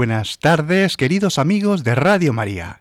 [0.00, 2.80] Buenas tardes, queridos amigos de Radio María.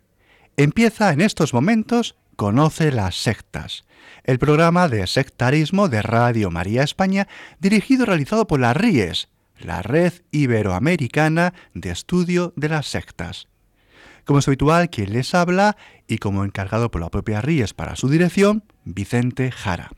[0.56, 3.84] Empieza en estos momentos Conoce las sectas,
[4.24, 7.28] el programa de sectarismo de Radio María España,
[7.60, 9.28] dirigido y realizado por la RIES,
[9.60, 13.50] la Red Iberoamericana de Estudio de las Sectas.
[14.24, 15.76] Como es habitual, quien les habla
[16.08, 19.92] y como encargado por la propia RIES para su dirección, Vicente Jara.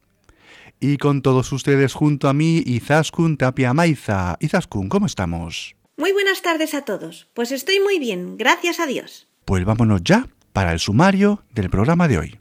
[0.80, 4.38] Y con todos ustedes junto a mí, Izaskun Tapia Maiza.
[4.40, 5.76] Izaskun, ¿cómo estamos?
[5.98, 7.28] Muy buenas tardes a todos.
[7.34, 9.28] Pues estoy muy bien, gracias a Dios.
[9.46, 12.38] Pues vámonos ya para el sumario del programa de hoy.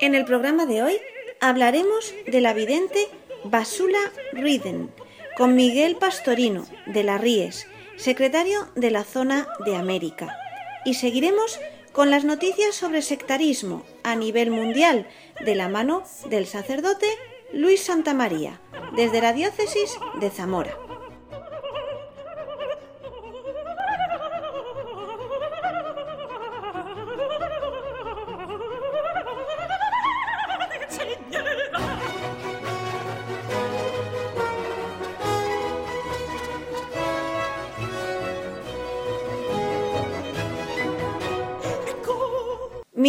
[0.00, 1.00] En el programa de hoy
[1.40, 3.08] hablaremos de la vidente
[3.44, 3.98] Basula
[4.32, 4.90] Riden,
[5.36, 10.36] con Miguel Pastorino, de la Ries, secretario de la Zona de América.
[10.84, 11.58] Y seguiremos
[11.92, 15.08] con las noticias sobre sectarismo a nivel mundial,
[15.44, 17.06] de la mano del sacerdote
[17.52, 18.60] Luis Santamaría,
[18.96, 20.76] desde la diócesis de Zamora.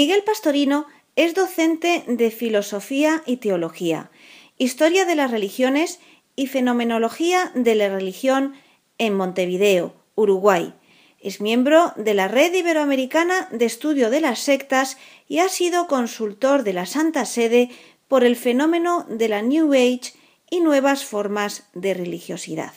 [0.04, 4.12] Miguel Pastorino es docente de Filosofía y Teología,
[4.58, 6.02] Historia de las Religiones
[6.36, 8.54] y Fenomenología de la Religión
[8.98, 10.74] en Montevideo, Uruguay.
[11.22, 14.98] Es miembro de la Red Iberoamericana de Estudio de las Sectas
[15.30, 17.70] y ha sido consultor de la Santa Sede
[18.10, 20.12] por el fenómeno de la New Age
[20.50, 22.74] y nuevas formas de religiosidad.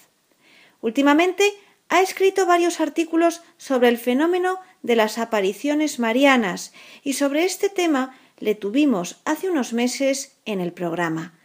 [0.80, 1.42] Últimamente
[1.88, 8.16] ha escrito varios artículos sobre el fenómeno de las apariciones marianas y sobre este tema
[8.38, 11.38] le tuvimos hace unos meses en el programa.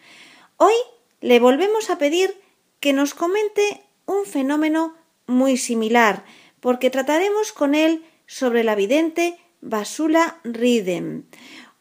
[0.57, 0.75] Hoy
[1.21, 2.39] le volvemos a pedir
[2.79, 6.23] que nos comente un fenómeno muy similar,
[6.59, 11.23] porque trataremos con él sobre la vidente Basula Ridem,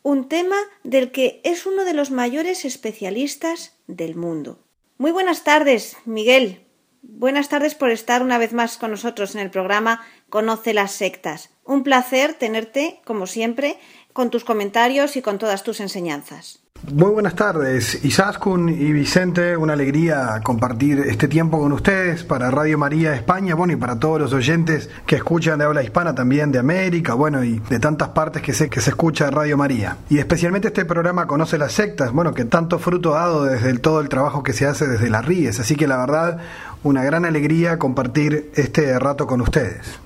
[0.02, 4.64] un tema del que es uno de los mayores especialistas del mundo.
[4.96, 6.64] Muy buenas tardes, Miguel.
[7.02, 11.50] Buenas tardes por estar una vez más con nosotros en el programa Conoce las sectas.
[11.64, 13.78] Un placer tenerte, como siempre,
[14.12, 16.60] con tus comentarios y con todas tus enseñanzas.
[16.90, 22.78] Muy buenas tardes, Isaskun y Vicente, una alegría compartir este tiempo con ustedes para Radio
[22.78, 26.58] María España, bueno, y para todos los oyentes que escuchan de habla hispana también de
[26.58, 29.98] América, bueno, y de tantas partes que sé que se escucha Radio María.
[30.08, 34.00] Y especialmente este programa Conoce las sectas, bueno, que tanto fruto ha dado desde todo
[34.00, 36.38] el trabajo que se hace desde las RIES, así que la verdad,
[36.82, 40.00] una gran alegría compartir este rato con ustedes.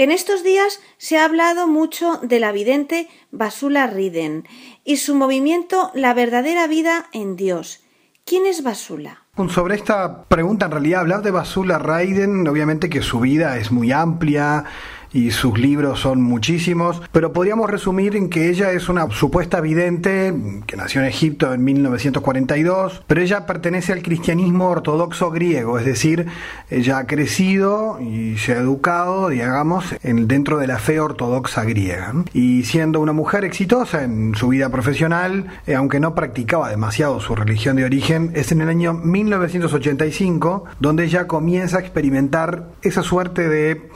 [0.00, 4.48] En estos días se ha hablado mucho de la vidente Basula Riden
[4.82, 7.84] y su movimiento La verdadera vida en Dios.
[8.24, 9.26] ¿Quién es Basula?
[9.50, 13.92] Sobre esta pregunta, en realidad, hablar de Basula Riden, obviamente que su vida es muy
[13.92, 14.64] amplia,
[15.12, 20.34] y sus libros son muchísimos, pero podríamos resumir en que ella es una supuesta vidente
[20.66, 26.26] que nació en Egipto en 1942, pero ella pertenece al cristianismo ortodoxo griego, es decir,
[26.70, 32.12] ella ha crecido y se ha educado, digamos, en, dentro de la fe ortodoxa griega.
[32.32, 37.34] Y siendo una mujer exitosa en su vida profesional, eh, aunque no practicaba demasiado su
[37.34, 43.48] religión de origen, es en el año 1985 donde ella comienza a experimentar esa suerte
[43.48, 43.88] de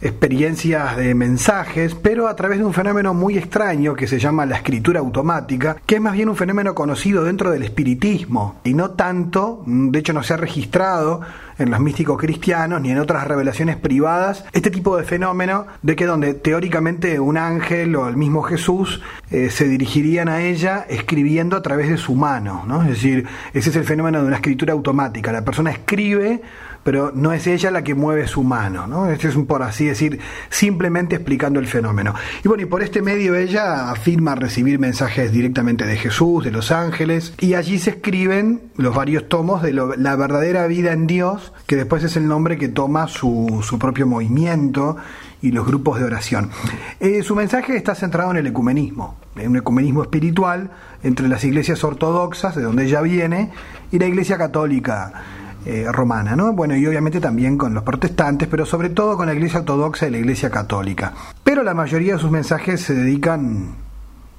[0.00, 4.56] experiencias de mensajes, pero a través de un fenómeno muy extraño que se llama la
[4.56, 9.62] escritura automática, que es más bien un fenómeno conocido dentro del espiritismo y no tanto,
[9.66, 11.20] de hecho no se ha registrado
[11.58, 16.06] en los místicos cristianos ni en otras revelaciones privadas este tipo de fenómeno de que
[16.06, 21.62] donde teóricamente un ángel o el mismo Jesús eh, se dirigirían a ella escribiendo a
[21.62, 22.82] través de su mano, ¿no?
[22.82, 25.32] Es decir, ese es el fenómeno de una escritura automática.
[25.32, 26.42] La persona escribe
[26.84, 29.10] pero no es ella la que mueve su mano, ¿no?
[29.10, 30.20] Este es un, por así decir,
[30.50, 32.14] simplemente explicando el fenómeno.
[32.44, 36.70] Y bueno, y por este medio ella afirma recibir mensajes directamente de Jesús, de los
[36.70, 41.76] ángeles, y allí se escriben los varios tomos de la verdadera vida en Dios, que
[41.76, 44.96] después es el nombre que toma su, su propio movimiento
[45.40, 46.50] y los grupos de oración.
[47.00, 50.70] Eh, su mensaje está centrado en el ecumenismo, en un ecumenismo espiritual
[51.02, 53.50] entre las iglesias ortodoxas, de donde ella viene,
[53.90, 55.12] y la iglesia católica
[55.66, 56.52] eh, romana, ¿no?
[56.52, 60.10] Bueno, y obviamente también con los protestantes, pero sobre todo con la iglesia ortodoxa y
[60.10, 61.12] la iglesia católica.
[61.42, 63.76] Pero la mayoría de sus mensajes se dedican,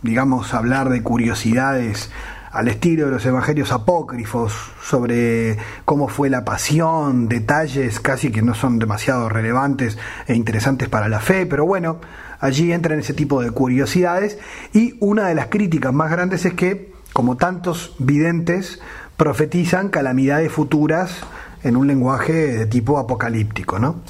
[0.02, 2.12] digamos, a hablar de curiosidades
[2.56, 8.54] al estilo de los evangelios apócrifos sobre cómo fue la pasión, detalles casi que no
[8.54, 11.98] son demasiado relevantes e interesantes para la fe, pero bueno,
[12.40, 14.38] allí entran ese tipo de curiosidades
[14.74, 18.80] y una de las críticas más grandes es que, como tantos videntes,
[19.18, 21.20] profetizan calamidades futuras
[21.64, 24.02] en un lenguaje de tipo apocalíptico, ¿no?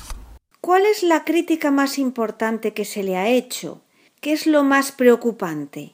[0.61, 3.81] ¿Cuál es la crítica más importante que se le ha hecho?
[4.19, 5.93] ¿Qué es lo más preocupante?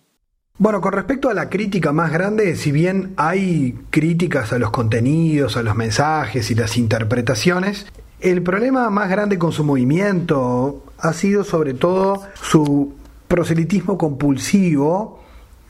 [0.57, 5.57] Bueno, con respecto a la crítica más grande, si bien hay críticas a los contenidos,
[5.57, 7.87] a los mensajes y las interpretaciones,
[8.21, 12.93] el problema más grande con su movimiento ha sido sobre todo su
[13.27, 15.23] proselitismo compulsivo,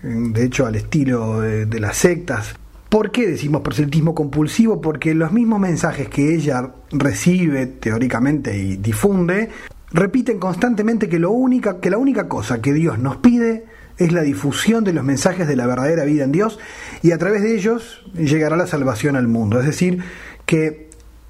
[0.03, 2.55] de hecho al estilo de, de las sectas,
[2.91, 4.81] ¿Por qué decimos proselitismo compulsivo?
[4.81, 9.49] Porque los mismos mensajes que ella recibe teóricamente y difunde
[9.93, 13.65] repiten constantemente que, lo única, que la única cosa que Dios nos pide
[13.95, 16.59] es la difusión de los mensajes de la verdadera vida en Dios
[17.01, 19.61] y a través de ellos llegará la salvación al mundo.
[19.61, 20.03] Es decir,
[20.45, 20.89] que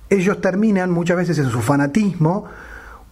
[0.09, 2.45] ellos terminan muchas veces en su fanatismo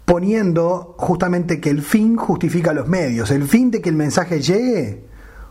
[0.05, 3.29] poniendo justamente que el fin justifica los medios.
[3.29, 5.03] El fin de que el mensaje llegue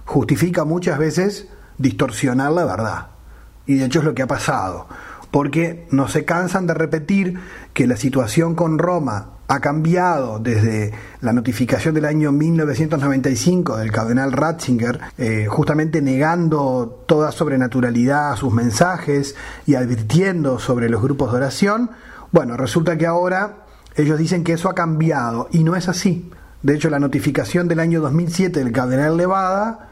[0.05, 1.47] justifica muchas veces
[1.79, 3.07] distorsionar la verdad.
[3.67, 4.87] Y de hecho es lo que ha pasado,
[5.31, 7.39] porque no se cansan de repetir
[7.75, 10.93] que la situación con Roma ha cambiado desde
[11.23, 18.53] la notificación del año 1995 del cardenal Ratzinger, eh, justamente negando toda sobrenaturalidad a sus
[18.53, 21.91] mensajes y advirtiendo sobre los grupos de oración.
[22.31, 23.65] Bueno, resulta que ahora
[23.97, 26.31] ellos dicen que eso ha cambiado y no es así.
[26.63, 29.88] De hecho, la notificación del año 2007 del cardenal Levada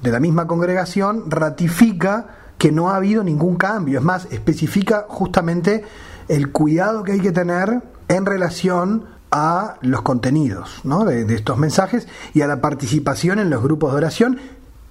[0.00, 2.26] de la misma congregación ratifica
[2.58, 3.98] que no ha habido ningún cambio.
[3.98, 5.84] Es más, especifica justamente
[6.28, 12.06] el cuidado que hay que tener en relación a los contenidos de, de, estos mensajes
[12.32, 14.38] y a la participación en los grupos de oración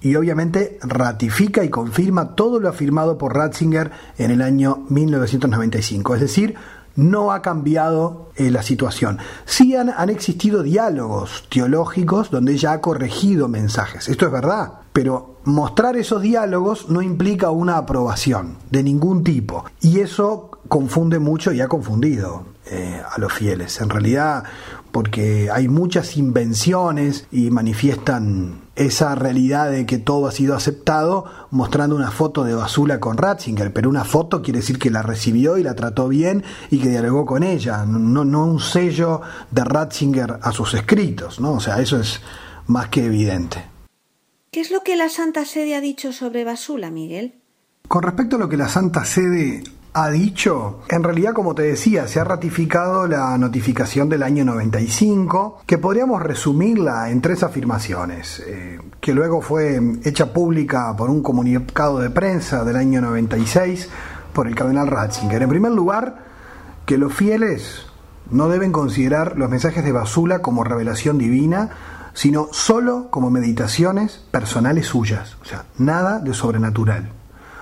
[0.00, 6.14] y obviamente ratifica y confirma todo lo afirmado por Ratzinger en el año 1995.
[6.14, 6.54] Es decir,
[6.96, 9.18] no ha cambiado eh, la situación.
[9.44, 14.08] Sí han, existido diálogos teológicos donde ella ha corregido mensajes.
[14.08, 19.64] Esto es verdad, pero mostrar esos diálogos no implica una aprobación de ningún tipo.
[19.80, 23.80] Y eso confunde mucho y ha confundido eh, a los fieles.
[23.80, 24.44] En realidad,
[24.90, 31.96] porque hay muchas invenciones y manifiestan esa realidad de que todo ha sido aceptado mostrando
[31.96, 35.62] una foto de Basula con Ratzinger, pero una foto quiere decir que la recibió y
[35.62, 40.52] la trató bien y que dialogó con ella, no, no un sello de Ratzinger a
[40.52, 41.52] sus escritos, ¿no?
[41.52, 42.20] O sea, eso es
[42.66, 43.64] más que evidente.
[44.50, 47.40] ¿Qué es lo que la Santa Sede ha dicho sobre Basula, Miguel?
[47.88, 49.62] Con respecto a lo que la Santa Sede
[49.98, 55.62] ha dicho, en realidad como te decía, se ha ratificado la notificación del año 95,
[55.64, 61.98] que podríamos resumirla en tres afirmaciones, eh, que luego fue hecha pública por un comunicado
[62.00, 63.88] de prensa del año 96
[64.34, 65.42] por el cardenal Ratzinger.
[65.42, 66.26] En primer lugar,
[66.84, 67.86] que los fieles
[68.30, 71.70] no deben considerar los mensajes de Basula como revelación divina,
[72.12, 77.08] sino solo como meditaciones personales suyas, o sea, nada de sobrenatural,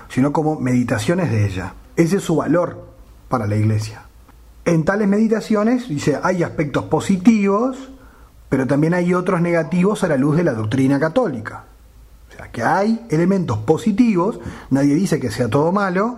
[0.09, 1.75] sino como meditaciones de ella.
[1.95, 2.87] Ese es su valor
[3.29, 4.03] para la iglesia.
[4.65, 7.89] En tales meditaciones, dice, hay aspectos positivos,
[8.49, 11.65] pero también hay otros negativos a la luz de la doctrina católica.
[12.29, 16.17] O sea, que hay elementos positivos, nadie dice que sea todo malo,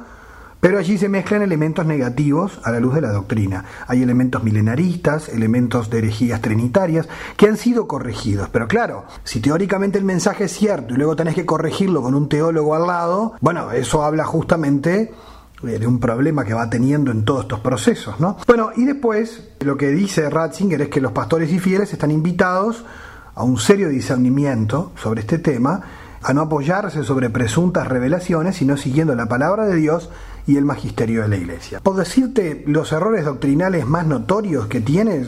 [0.59, 3.65] pero allí se mezclan elementos negativos a la luz de la doctrina.
[3.87, 8.49] Hay elementos milenaristas, elementos de herejías trinitarias, que han sido corregidos.
[8.49, 12.27] Pero claro, si teóricamente el mensaje es cierto y luego tenés que corregirlo con un
[12.27, 15.13] teólogo al lado, bueno, eso habla justamente
[15.61, 18.37] de un problema que va teniendo en todos estos procesos, ¿no?
[18.45, 22.85] Bueno, y después lo que dice Ratzinger es que los pastores y fieles están invitados
[23.33, 25.81] a un serio discernimiento sobre este tema,
[26.21, 30.09] a no apoyarse sobre presuntas revelaciones, sino siguiendo la palabra de Dios
[30.47, 31.81] y el magisterio de la Iglesia.
[31.81, 35.27] Por decirte los errores doctrinales más notorios que tiene,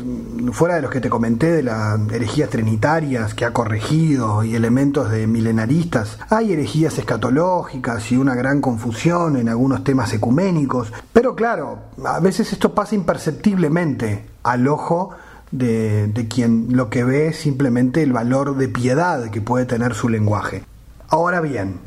[0.53, 5.11] fuera de los que te comenté de las herejías trinitarias que ha corregido y elementos
[5.11, 11.79] de milenaristas, hay herejías escatológicas y una gran confusión en algunos temas ecuménicos, pero claro,
[12.05, 15.11] a veces esto pasa imperceptiblemente al ojo
[15.51, 19.95] de, de, quien lo que ve es simplemente el valor de piedad que puede tener
[19.95, 20.63] su lenguaje.
[21.09, 21.79] Ahora bien,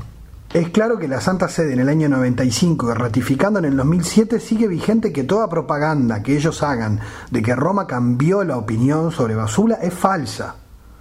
[0.55, 4.69] es claro que la Santa Sede en el año 95 ratificando en el 2007 sigue
[4.69, 9.77] vigente que toda propaganda que ellos hagan de que Roma cambió la opinión sobre Basula
[9.77, 10.57] es falsa.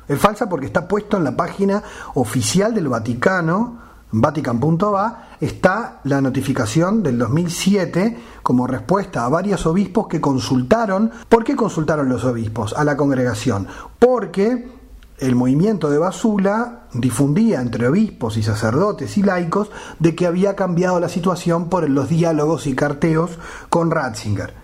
[0.07, 3.77] Es falsa porque está puesto en la página oficial del Vaticano,
[4.11, 11.11] vatican.va, está la notificación del 2007 como respuesta a varios obispos que consultaron.
[11.27, 13.67] ¿Por qué consultaron los obispos a la congregación?
[13.99, 14.80] Porque
[15.21, 20.99] el movimiento de Basula difundía entre obispos y sacerdotes y laicos de que había cambiado
[20.99, 23.37] la situación por los diálogos y carteos
[23.69, 24.55] con Ratzinger.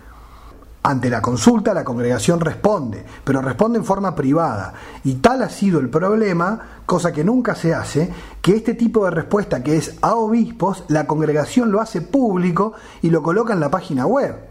[0.82, 4.74] Ante la consulta la congregación responde, pero responde en forma privada.
[5.04, 8.12] Y tal ha sido el problema, cosa que nunca se hace,
[8.42, 13.10] que este tipo de respuesta que es a obispos, la congregación lo hace público y
[13.10, 14.47] lo coloca en la página web.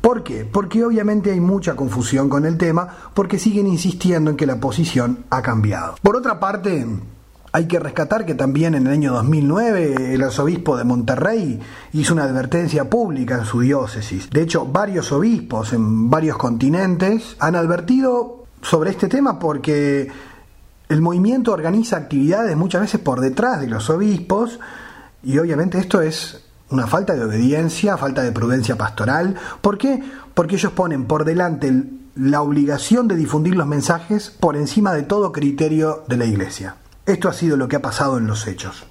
[0.00, 0.44] ¿Por qué?
[0.44, 5.24] Porque obviamente hay mucha confusión con el tema, porque siguen insistiendo en que la posición
[5.30, 5.96] ha cambiado.
[6.02, 6.86] Por otra parte,
[7.56, 11.58] hay que rescatar que también en el año 2009 el arzobispo de Monterrey
[11.94, 14.28] hizo una advertencia pública en su diócesis.
[14.28, 20.08] De hecho, varios obispos en varios continentes han advertido sobre este tema porque
[20.88, 24.60] el movimiento organiza actividades muchas veces por detrás de los obispos
[25.22, 29.36] y obviamente esto es una falta de obediencia, falta de prudencia pastoral.
[29.60, 30.02] ¿Por qué?
[30.34, 31.72] Porque ellos ponen por delante
[32.14, 36.76] la obligación de difundir los mensajes por encima de todo criterio de la Iglesia.
[37.04, 38.84] Esto ha sido lo que ha pasado en los hechos,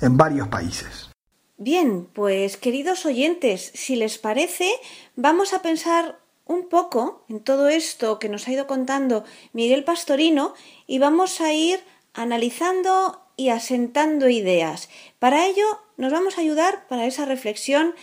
[0.00, 1.10] en varios países.
[1.58, 4.70] Bien, pues queridos oyentes, si les parece,
[5.14, 10.54] vamos a pensar un poco en todo esto que nos ha ido contando Miguel Pastorino
[10.86, 11.80] y vamos a ir
[12.12, 14.88] analizando y asentando ideas.
[15.18, 15.64] Para ello
[15.96, 17.94] nos vamos a ayudar para esa reflexión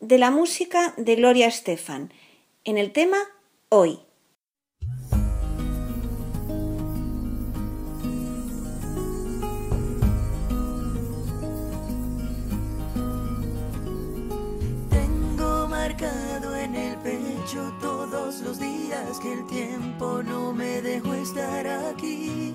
[0.00, 2.12] de la música de Gloria Estefan
[2.64, 3.18] en el tema
[3.68, 3.98] Hoy.
[14.90, 21.66] Tengo marcado en el pecho todos los días que el tiempo no me dejó estar
[21.66, 22.54] aquí.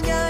[0.00, 0.22] Que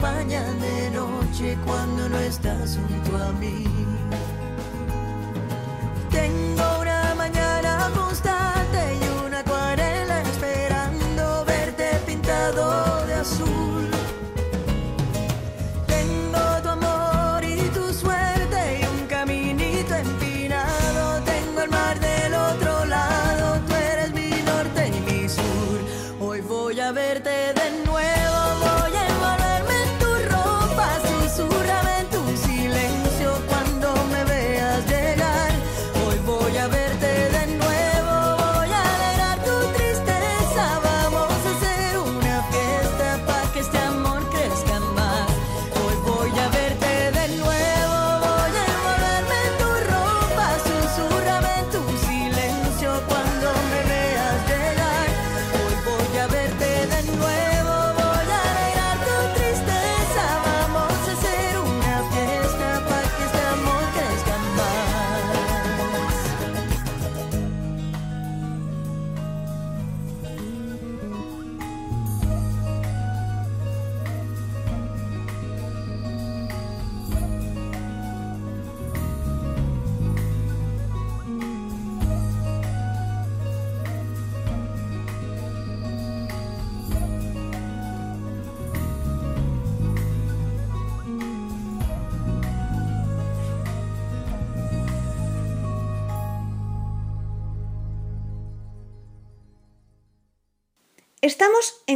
[0.00, 3.64] me acompañan de noche cuando no estás junto a mí.
[6.10, 6.69] Tengo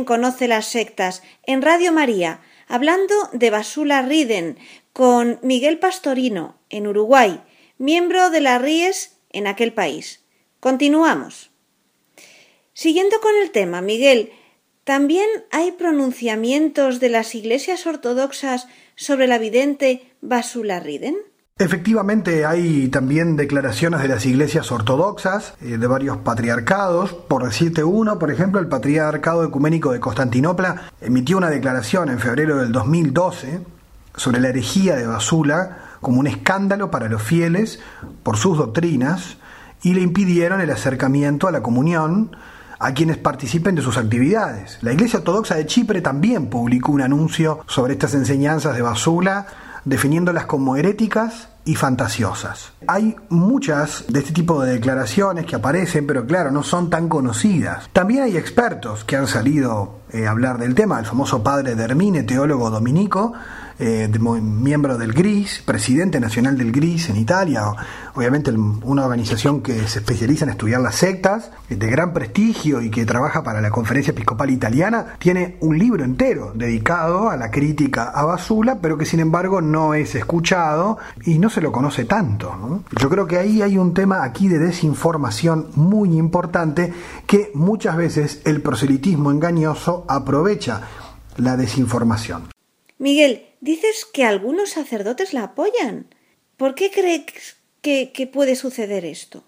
[0.04, 4.58] Conoce las Sectas, en Radio María, hablando de Basula Riden,
[4.92, 7.42] con Miguel Pastorino, en Uruguay,
[7.78, 10.24] miembro de la RIES en aquel país.
[10.60, 11.50] Continuamos.
[12.72, 14.32] Siguiendo con el tema, Miguel,
[14.84, 21.16] ¿también hay pronunciamientos de las iglesias ortodoxas sobre la vidente Basula Riden?
[21.56, 27.12] Efectivamente hay también declaraciones de las iglesias ortodoxas, eh, de varios patriarcados.
[27.12, 32.56] Por decirte uno, por ejemplo, el Patriarcado Ecuménico de Constantinopla emitió una declaración en febrero
[32.56, 33.60] del 2012
[34.16, 37.78] sobre la herejía de Basula como un escándalo para los fieles
[38.24, 39.36] por sus doctrinas
[39.84, 42.36] y le impidieron el acercamiento a la comunión
[42.80, 44.78] a quienes participen de sus actividades.
[44.82, 49.46] La Iglesia Ortodoxa de Chipre también publicó un anuncio sobre estas enseñanzas de Basula
[49.84, 52.72] definiéndolas como heréticas y fantasiosas.
[52.86, 57.88] Hay muchas de este tipo de declaraciones que aparecen, pero claro, no son tan conocidas.
[57.92, 61.86] También hay expertos que han salido eh, a hablar del tema, el famoso padre de
[62.22, 63.32] teólogo dominico,
[63.78, 67.62] eh, miembro del GRIS, presidente nacional del GRIS en Italia,
[68.14, 73.04] obviamente una organización que se especializa en estudiar las sectas, de gran prestigio y que
[73.04, 78.24] trabaja para la Conferencia Episcopal Italiana, tiene un libro entero dedicado a la crítica a
[78.24, 82.82] Basula, pero que sin embargo no es escuchado y no se lo conoce tanto.
[82.98, 86.92] Yo creo que ahí hay un tema aquí de desinformación muy importante
[87.26, 90.80] que muchas veces el proselitismo engañoso aprovecha
[91.36, 92.53] la desinformación.
[92.98, 96.14] Miguel, dices que algunos sacerdotes la apoyan.
[96.56, 99.44] ¿Por qué crees que, puede suceder esto?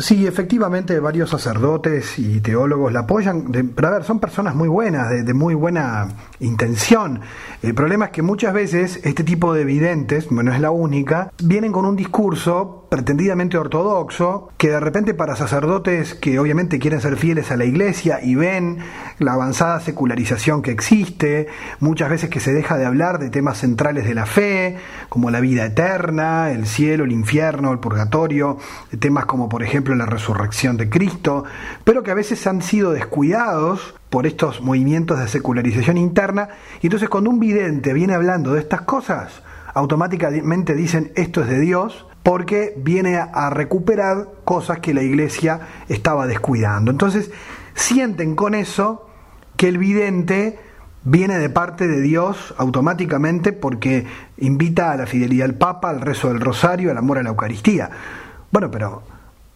[0.00, 5.10] Sí, efectivamente, varios sacerdotes y teólogos la apoyan, pero a ver, son personas muy buenas,
[5.10, 6.06] de, muy buena
[6.38, 7.20] intención.
[7.64, 11.72] El problema es que muchas veces este tipo de videntes, bueno, es la única, vienen
[11.72, 17.50] con un discurso pretendidamente ortodoxo, que de repente para sacerdotes que obviamente quieren ser fieles
[17.50, 18.78] a la iglesia y ven
[19.18, 21.48] la avanzada secularización que existe,
[21.80, 24.76] muchas veces que se deja de hablar de temas centrales de la fe,
[25.08, 28.58] como la vida eterna, el cielo, el infierno, el purgatorio,
[28.98, 31.44] temas como por ejemplo la resurrección de Cristo,
[31.84, 36.48] pero que a veces han sido descuidados por estos movimientos de secularización interna,
[36.80, 39.42] y entonces cuando un vidente viene hablando de estas cosas,
[39.74, 46.26] automáticamente dicen esto es de Dios, porque viene a recuperar cosas que la iglesia estaba
[46.26, 46.90] descuidando.
[46.90, 47.30] Entonces
[47.74, 49.08] sienten con eso
[49.56, 50.58] que el vidente
[51.04, 56.28] viene de parte de Dios automáticamente porque invita a la fidelidad al Papa, al rezo
[56.28, 57.90] del rosario, al amor a la Eucaristía.
[58.50, 59.02] Bueno, pero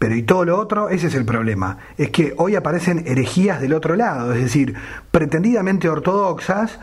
[0.02, 1.78] pero y todo lo otro, ese es el problema.
[1.96, 4.74] Es que hoy aparecen herejías del otro lado, es decir,
[5.12, 6.80] pretendidamente ortodoxas,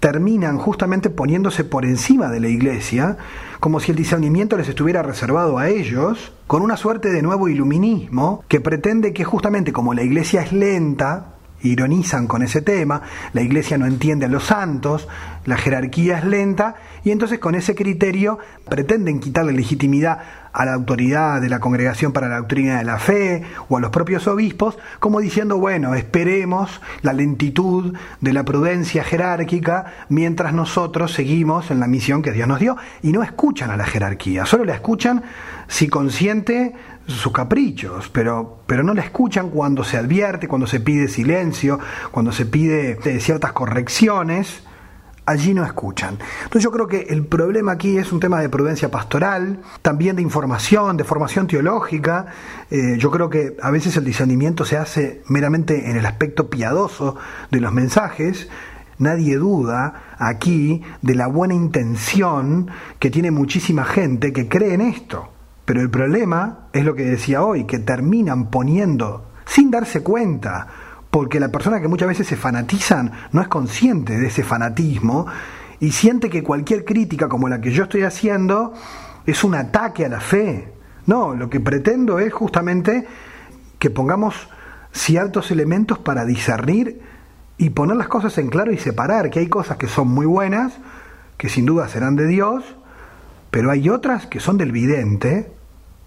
[0.00, 3.18] terminan justamente poniéndose por encima de la iglesia,
[3.60, 8.42] como si el discernimiento les estuviera reservado a ellos, con una suerte de nuevo iluminismo
[8.48, 13.02] que pretende que justamente como la iglesia es lenta, ironizan con ese tema,
[13.34, 15.08] la iglesia no entiende a los santos,
[15.44, 20.20] la jerarquía es lenta, y entonces con ese criterio pretenden quitarle legitimidad
[20.52, 23.90] a la autoridad de la Congregación para la Doctrina de la Fe o a los
[23.90, 31.70] propios obispos, como diciendo, bueno, esperemos la lentitud de la prudencia jerárquica mientras nosotros seguimos
[31.70, 34.74] en la misión que Dios nos dio, y no escuchan a la jerarquía, solo la
[34.74, 35.22] escuchan
[35.68, 36.74] si consciente
[37.06, 41.78] sus caprichos, pero, pero no la escuchan cuando se advierte, cuando se pide silencio,
[42.10, 44.62] cuando se pide eh, ciertas correcciones,
[45.26, 46.18] allí no escuchan.
[46.44, 50.22] Entonces yo creo que el problema aquí es un tema de prudencia pastoral, también de
[50.22, 52.26] información, de formación teológica.
[52.70, 57.16] Eh, yo creo que a veces el discernimiento se hace meramente en el aspecto piadoso
[57.50, 58.48] de los mensajes.
[58.98, 65.28] Nadie duda aquí de la buena intención que tiene muchísima gente que cree en esto.
[65.64, 70.66] Pero el problema es lo que decía hoy, que terminan poniendo, sin darse cuenta,
[71.12, 75.26] porque la persona que muchas veces se fanatizan no es consciente de ese fanatismo
[75.78, 78.72] y siente que cualquier crítica como la que yo estoy haciendo
[79.26, 80.72] es un ataque a la fe.
[81.04, 83.06] No, lo que pretendo es justamente
[83.78, 84.48] que pongamos
[84.90, 87.02] ciertos elementos para discernir
[87.58, 90.72] y poner las cosas en claro y separar que hay cosas que son muy buenas,
[91.36, 92.64] que sin duda serán de Dios,
[93.50, 95.52] pero hay otras que son del vidente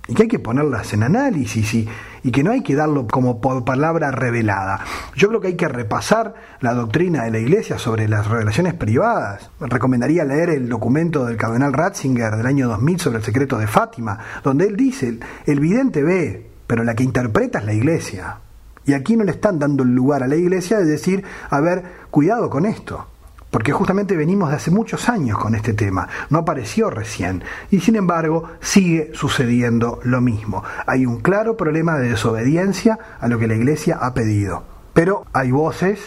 [0.07, 1.87] y que hay que ponerlas en análisis y,
[2.31, 4.79] que no hay que darlo como por palabra revelada.
[5.15, 9.51] Yo creo que hay que repasar la doctrina de la Iglesia sobre las relaciones privadas.
[9.59, 14.17] Recomendaría leer el documento del cardenal Ratzinger del año 2000 sobre el secreto de Fátima,
[14.43, 18.37] donde él dice, el vidente ve, pero la que interpreta es la Iglesia.
[18.85, 21.83] Y aquí no le están dando el lugar a la Iglesia de decir, a ver,
[22.11, 23.07] cuidado con esto
[23.55, 27.41] porque justamente venimos de hace muchos años con este tema, no apareció recién,
[27.71, 30.61] y sin embargo sigue sucediendo lo mismo.
[30.85, 35.51] Hay un claro problema de desobediencia a lo que la Iglesia ha pedido, pero hay
[35.51, 36.01] voces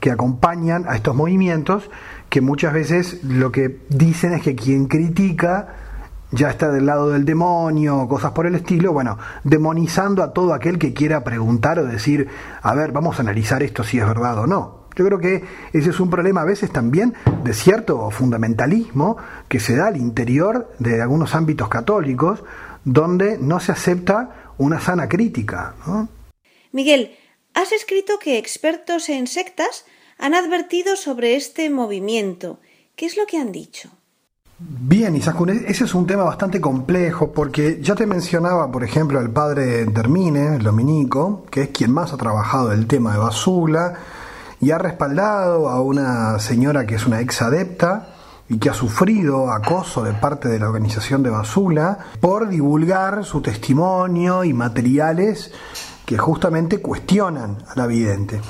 [0.00, 1.90] que acompañan a estos movimientos,
[2.30, 5.74] que muchas veces lo que dicen es que quien critica
[6.30, 10.78] ya está del lado del demonio cosas por el estilo, bueno, demonizando a todo aquel
[10.78, 12.28] que quiera preguntar o decir,
[12.62, 14.85] a ver, vamos a analizar esto si es verdad o no.
[14.96, 19.76] Yo creo que ese es un problema a veces también de cierto fundamentalismo que se
[19.76, 22.42] da al interior de algunos ámbitos católicos
[22.84, 25.74] donde no se acepta una sana crítica.
[26.72, 27.14] Miguel,
[27.52, 29.84] has escrito que expertos en sectas
[30.18, 32.58] han advertido sobre este movimiento.
[32.94, 33.90] ¿Qué es lo que han dicho?
[34.58, 39.30] Bien, Isaskun, ese es un tema bastante complejo porque ya te mencionaba, por ejemplo, al
[39.30, 43.98] padre Termine, el dominico, que es quien más ha trabajado el tema de Basula
[44.60, 48.08] y ha respaldado a una señora que es una ex adepta
[48.48, 53.40] y que ha sufrido acoso de parte de la organización de Basula por divulgar su
[53.40, 55.52] testimonio y materiales
[56.04, 58.40] que justamente cuestionan a la vidente.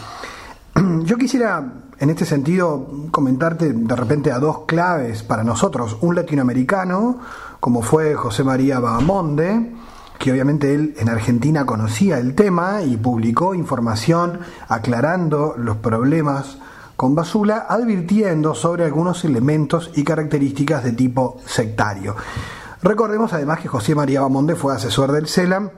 [1.04, 7.20] Yo quisiera en este sentido comentarte de repente a dos claves para nosotros, un latinoamericano
[7.60, 9.74] como fue José María Bahamonde,
[10.18, 16.58] que obviamente él en Argentina conocía el tema y publicó información aclarando los problemas
[16.96, 22.16] con Basula, advirtiendo sobre algunos elementos y características de tipo sectario.
[22.82, 25.70] Recordemos además que José María Bamonde fue asesor del CELAM,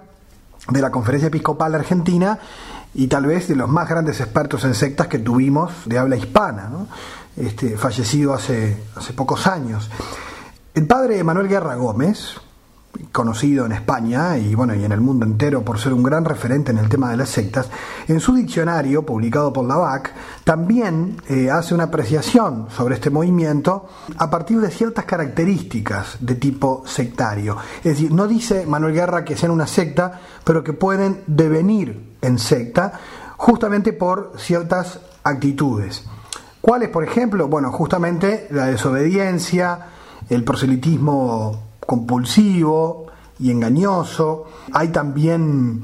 [0.68, 2.38] de la Conferencia Episcopal Argentina,
[2.94, 6.70] y tal vez de los más grandes expertos en sectas que tuvimos de habla hispana,
[7.36, 9.90] este, fallecido hace, hace pocos años.
[10.74, 12.36] El padre Manuel Guerra Gómez,
[13.12, 16.72] conocido en España y bueno y en el mundo entero por ser un gran referente
[16.72, 17.68] en el tema de las sectas,
[18.06, 20.12] en su diccionario publicado por la BAC
[20.44, 26.82] también eh, hace una apreciación sobre este movimiento a partir de ciertas características de tipo
[26.86, 27.56] sectario.
[27.78, 32.38] Es decir, no dice Manuel Guerra que sean una secta, pero que pueden devenir en
[32.38, 32.92] secta
[33.36, 36.04] justamente por ciertas actitudes.
[36.60, 37.48] ¿Cuáles, por ejemplo?
[37.48, 39.86] Bueno, justamente la desobediencia,
[40.28, 43.06] el proselitismo compulsivo
[43.38, 44.44] y engañoso.
[44.74, 45.82] Hay también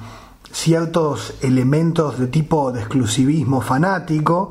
[0.53, 4.51] ciertos elementos de tipo de exclusivismo fanático,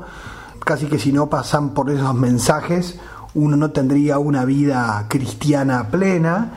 [0.64, 2.98] casi que si no pasan por esos mensajes
[3.34, 6.54] uno no tendría una vida cristiana plena.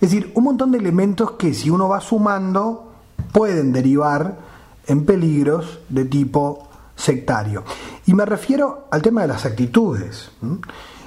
[0.00, 2.92] Es decir, un montón de elementos que si uno va sumando
[3.32, 4.36] pueden derivar
[4.86, 7.64] en peligros de tipo sectario.
[8.04, 10.30] Y me refiero al tema de las actitudes,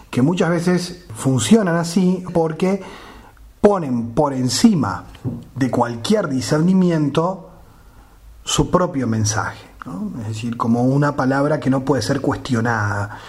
[0.10, 2.82] que muchas veces funcionan así porque
[3.62, 5.06] ponen por encima
[5.56, 7.50] de cualquier discernimiento
[8.44, 9.66] su propio mensaje,
[10.22, 13.20] es decir, como una palabra que no puede ser cuestionada.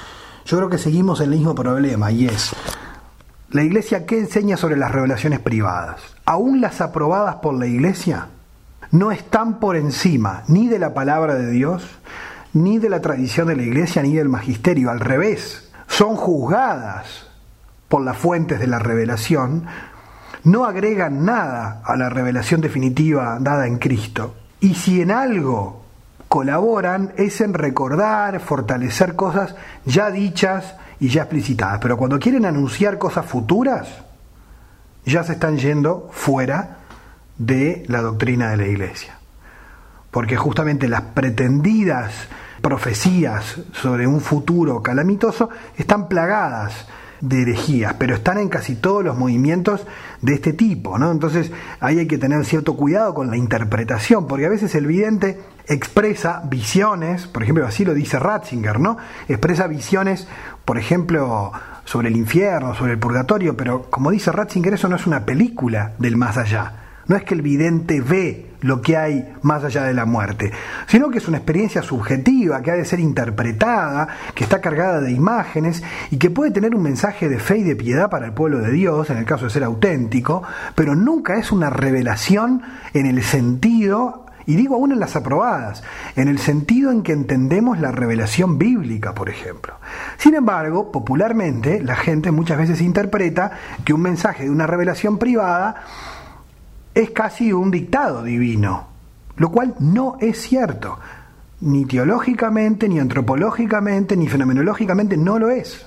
[0.47, 2.53] Yo creo que seguimos el mismo problema y es,
[3.51, 6.01] ¿la iglesia qué enseña sobre las revelaciones privadas?
[6.25, 8.29] Aún las aprobadas por la iglesia
[8.93, 11.85] no están por encima ni de la palabra de Dios,
[12.53, 17.27] ni de la tradición de la iglesia, ni del magisterio, al revés, son juzgadas
[17.88, 19.66] por las fuentes de la revelación
[20.44, 24.35] no agregan nada a la revelación definitiva dada en Cristo.
[24.61, 25.85] Y si en algo
[26.29, 31.81] colaboran es en recordar, fortalecer cosas ya dichas y ya explicitadas.
[31.81, 33.88] Pero cuando quieren anunciar cosas futuras,
[35.05, 36.79] ya se están yendo fuera
[37.37, 39.18] de la doctrina de la Iglesia.
[40.11, 42.12] Porque justamente las pretendidas
[42.61, 46.87] profecías sobre un futuro calamitoso están plagadas
[47.20, 49.87] de herejías, pero están en casi todos los movimientos
[50.22, 51.11] de este tipo, ¿no?
[51.11, 55.40] Entonces ahí hay que tener cierto cuidado con la interpretación, porque a veces el vidente
[55.66, 58.96] expresa visiones, por ejemplo, así lo dice Ratzinger, ¿no?
[59.28, 60.26] Expresa visiones,
[60.64, 61.52] por ejemplo,
[61.85, 65.92] sobre el infierno, sobre el purgatorio, pero como dice Ratzinger, eso no es una película
[65.98, 66.80] del más allá.
[67.11, 70.53] No es que el vidente ve lo que hay más allá de la muerte,
[70.87, 75.11] sino que es una experiencia subjetiva que ha de ser interpretada, que está cargada de
[75.11, 78.61] imágenes y que puede tener un mensaje de fe y de piedad para el pueblo
[78.61, 80.44] de Dios, en el caso de ser auténtico,
[80.77, 82.62] pero nunca es una revelación
[82.94, 85.83] en el sentido y digo aún en las aprobadas,
[86.14, 89.75] en el sentido en que entendemos la revelación bíblica, por ejemplo.
[90.16, 93.51] Sin embargo, popularmente, la gente muchas veces interpreta
[93.85, 95.75] que un mensaje de una revelación privada
[96.94, 98.88] es casi un dictado divino,
[99.37, 100.98] lo cual no es cierto.
[101.61, 105.87] Ni teológicamente, ni antropológicamente, ni fenomenológicamente no lo es.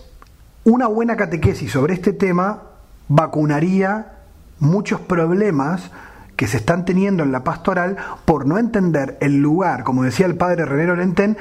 [0.65, 2.61] Una buena catequesis sobre este tema
[3.07, 4.13] vacunaría
[4.59, 5.91] muchos problemas
[6.35, 10.35] que se están teniendo en la pastoral por no entender el lugar, como decía el
[10.35, 11.37] padre René Lorentén,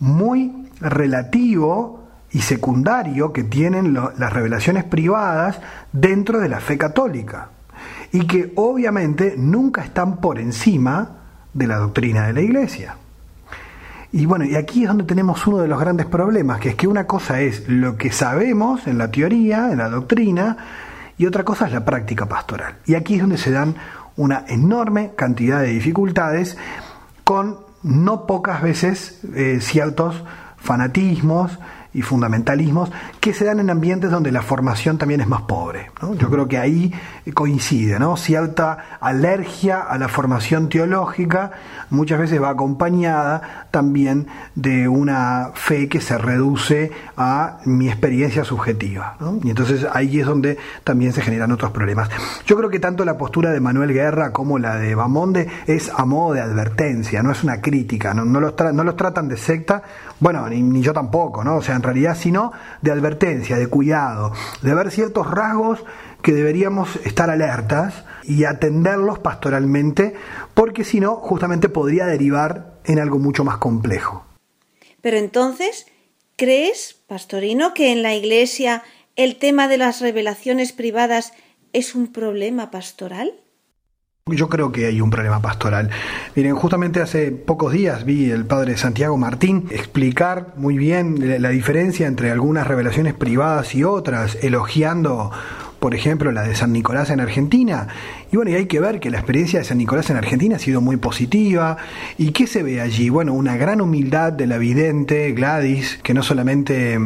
[0.00, 5.60] muy relativo y secundario que tienen las revelaciones privadas
[5.92, 7.50] dentro de la fe católica
[8.14, 11.16] y que obviamente nunca están por encima
[11.52, 12.96] de la doctrina de la Iglesia.
[14.12, 16.86] Y bueno, y aquí es donde tenemos uno de los grandes problemas, que es que
[16.86, 20.56] una cosa es lo que sabemos en la teoría, en la doctrina,
[21.18, 22.76] y otra cosa es la práctica pastoral.
[22.86, 23.74] Y aquí es donde se dan
[24.14, 26.56] una enorme cantidad de dificultades
[27.24, 30.22] con no pocas veces eh, ciertos
[30.56, 31.58] fanatismos,
[31.94, 35.90] y fundamentalismos que se dan en ambientes donde la formación también es más pobre.
[36.18, 36.92] Yo creo que ahí
[37.32, 38.16] coincide, ¿no?
[38.16, 41.52] Cierta alergia a la formación teológica
[41.90, 49.16] muchas veces va acompañada también de una fe que se reduce a mi experiencia subjetiva.
[49.42, 52.10] Y entonces ahí es donde también se generan otros problemas.
[52.46, 56.04] Yo creo que tanto la postura de Manuel Guerra como la de Bamonde es a
[56.04, 59.82] modo de advertencia, no es una crítica, no, no los, no los tratan de secta,
[60.20, 61.56] bueno, ni, ni yo tampoco, ¿no?
[61.56, 65.84] O sea, realidad, sino de advertencia, de cuidado, de ver ciertos rasgos
[66.22, 70.14] que deberíamos estar alertas y atenderlos pastoralmente,
[70.54, 74.24] porque si no, justamente podría derivar en algo mucho más complejo.
[75.00, 75.86] Pero entonces,
[76.36, 78.82] ¿crees, pastorino, que en la Iglesia
[79.16, 81.32] el tema de las revelaciones privadas
[81.72, 83.34] es un problema pastoral?
[84.30, 85.90] Yo creo que hay un problema pastoral.
[86.34, 92.06] Miren, justamente hace pocos días vi el padre Santiago Martín explicar muy bien la diferencia
[92.06, 95.30] entre algunas revelaciones privadas y otras, elogiando,
[95.78, 97.88] por ejemplo, la de San Nicolás en Argentina.
[98.32, 100.58] Y bueno, y hay que ver que la experiencia de San Nicolás en Argentina ha
[100.58, 101.76] sido muy positiva.
[102.16, 103.10] ¿Y qué se ve allí?
[103.10, 106.98] Bueno, una gran humildad de la vidente Gladys, que no solamente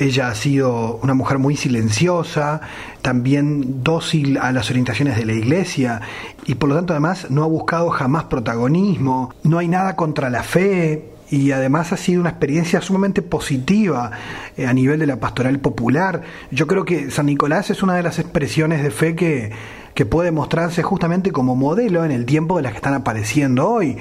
[0.00, 2.60] ella ha sido una mujer muy silenciosa,
[3.02, 6.00] también dócil a las orientaciones de la iglesia
[6.46, 10.42] y por lo tanto además no ha buscado jamás protagonismo, no hay nada contra la
[10.42, 14.10] fe y además ha sido una experiencia sumamente positiva
[14.56, 16.22] eh, a nivel de la pastoral popular.
[16.50, 19.52] Yo creo que San Nicolás es una de las expresiones de fe que
[19.94, 23.98] que puede mostrarse justamente como modelo en el tiempo de las que están apareciendo hoy.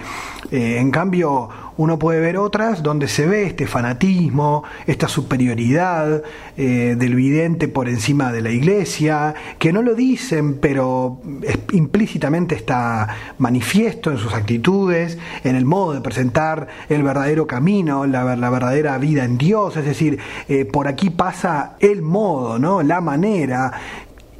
[0.52, 6.24] Eh, en cambio, uno puede ver otras donde se ve este fanatismo, esta superioridad
[6.58, 11.22] eh, del vidente por encima de la iglesia, que no lo dicen, pero
[11.72, 18.26] implícitamente está manifiesto en sus actitudes, en el modo de presentar el verdadero camino, la,
[18.26, 22.84] verdadera vida en Dios, es decir, eh, por aquí pasa el modo, ¿no?
[22.84, 23.72] la manera,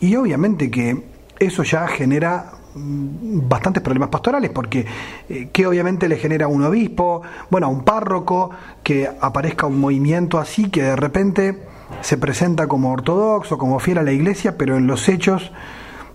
[0.02, 1.04] y obviamente que
[1.40, 4.86] eso ya genera bastantes problemas pastorales, porque
[5.30, 8.52] eh, que obviamente le genera a un obispo, bueno, a un párroco,
[8.84, 11.64] que aparezca un movimiento así que de repente
[12.02, 15.52] se presenta como ortodoxo, como fiel a la iglesia, pero en los hechos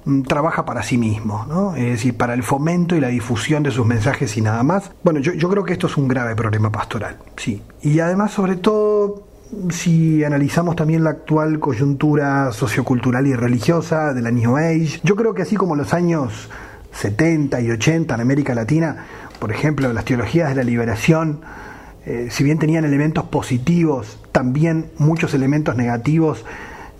[0.04, 1.74] mm, trabaja para sí mismo, ¿no?
[1.74, 4.90] es decir, para el fomento y la difusión de sus mensajes y nada más.
[5.02, 7.62] Bueno, yo, yo creo que esto es un grave problema pastoral, sí.
[7.82, 9.23] Y además, sobre todo,
[9.70, 15.34] si analizamos también la actual coyuntura sociocultural y religiosa de la New Age, yo creo
[15.34, 16.48] que así como los años
[16.92, 19.04] 70 y 80 en América Latina,
[19.38, 21.40] por ejemplo, las teologías de la liberación,
[22.06, 26.44] eh, si bien tenían elementos positivos, también muchos elementos negativos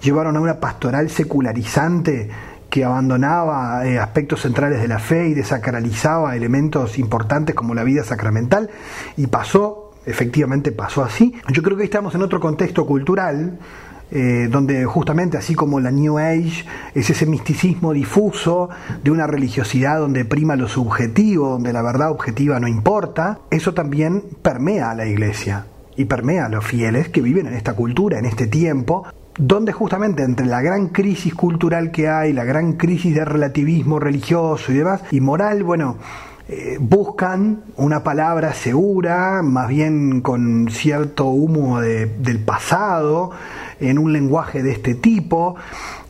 [0.02, 2.30] llevaron a una pastoral secularizante
[2.70, 8.02] que abandonaba eh, aspectos centrales de la fe y desacralizaba elementos importantes como la vida
[8.02, 8.68] sacramental
[9.16, 11.34] y pasó efectivamente pasó así.
[11.52, 13.58] Yo creo que estamos en otro contexto cultural,
[14.10, 16.64] eh, donde justamente así como la New Age
[16.94, 18.68] es ese misticismo difuso
[19.02, 24.22] de una religiosidad donde prima lo subjetivo, donde la verdad objetiva no importa, eso también
[24.42, 28.26] permea a la iglesia y permea a los fieles que viven en esta cultura, en
[28.26, 29.06] este tiempo,
[29.38, 34.70] donde justamente entre la gran crisis cultural que hay, la gran crisis de relativismo religioso
[34.70, 35.96] y demás, y moral, bueno,
[36.46, 43.30] eh, buscan una palabra segura, más bien con cierto humo del pasado,
[43.80, 45.56] en un lenguaje de este tipo,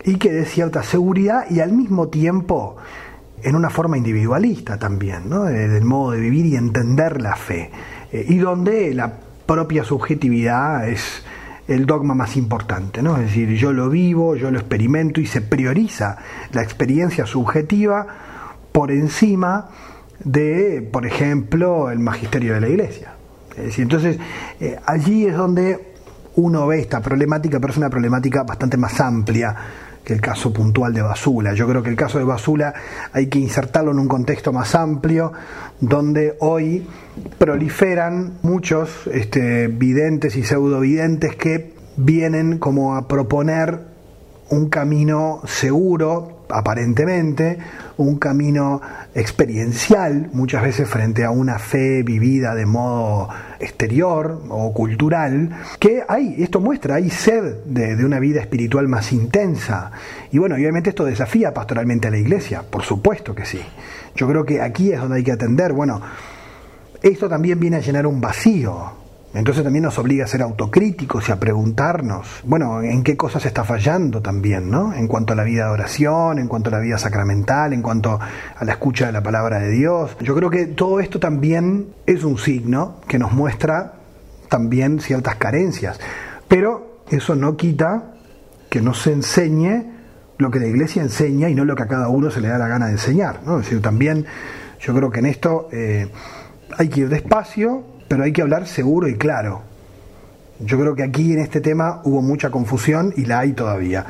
[0.05, 2.77] y que dé cierta seguridad y al mismo tiempo
[3.45, 5.45] en una forma individualista también, ¿no?
[5.45, 7.71] del modo de vivir y entender la fe,
[8.11, 9.13] eh, y donde la
[9.47, 11.23] propia subjetividad es
[11.69, 13.17] el dogma más importante, ¿no?
[13.17, 16.19] Es decir, yo lo vivo, yo lo experimento y se prioriza
[16.53, 18.07] la experiencia subjetiva
[18.73, 19.69] por encima
[20.23, 23.15] de, por ejemplo, el magisterio de la iglesia.
[23.57, 24.19] entonces,
[24.61, 25.95] eh, allí es donde
[26.37, 29.57] uno ve esta problemática, pero es una problemática bastante más amplia
[30.05, 31.55] que el caso puntual de Basula.
[31.55, 32.75] Yo creo que el caso de Basula
[33.13, 35.33] hay que insertarlo en un contexto más amplio,
[35.81, 36.87] donde hoy
[37.39, 43.94] proliferan muchos este, videntes y pseudovidentes que vienen como a proponer
[44.51, 47.59] un camino seguro, aparentemente,
[47.97, 48.81] un camino
[49.15, 53.29] experiencial, muchas veces frente a una fe vivida de modo
[53.61, 59.93] exterior o cultural, que hay, esto muestra, hay sed de, una vida espiritual más intensa.
[60.31, 63.61] Y bueno, obviamente esto desafía pastoralmente a la iglesia, por supuesto que sí.
[64.17, 66.01] Yo creo que aquí es donde hay que atender, bueno,
[67.03, 69.04] esto también viene a llenar un vacío.
[69.35, 73.65] Entonces también nos obliga a ser autocríticos y a preguntarnos, bueno, en qué cosas está
[73.65, 74.95] fallando también, ¿no?
[74.95, 78.21] En cuanto a la vida de oración, en cuanto a la vida sacramental, en cuanto
[78.21, 80.17] a la escucha de la palabra de Dios.
[80.21, 83.95] Yo creo que todo esto también es un signo que nos muestra
[84.49, 85.99] también ciertas carencias.
[86.47, 88.15] Pero eso no quita
[88.71, 89.95] que no se enseñe
[90.39, 92.59] lo que la iglesia enseña y no lo que a cada uno se le da
[92.59, 93.41] la gana de enseñar.
[93.45, 93.59] ¿no?
[93.59, 94.27] Es decir, también
[94.81, 96.09] yo creo que en esto eh,
[96.77, 99.63] hay que ir despacio, pero hay que hablar seguro y claro.
[100.61, 104.07] Yo creo que aquí en este tema hubo mucha confusión y la hay todavía.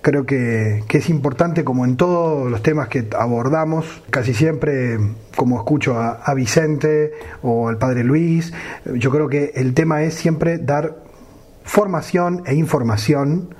[0.00, 4.98] Creo que, es importante, como en todos los temas que abordamos, casi siempre,
[5.36, 7.12] como escucho a, Vicente
[7.42, 8.52] o al Padre Luis,
[8.94, 10.96] yo creo que el tema es siempre dar
[11.64, 13.54] formación e información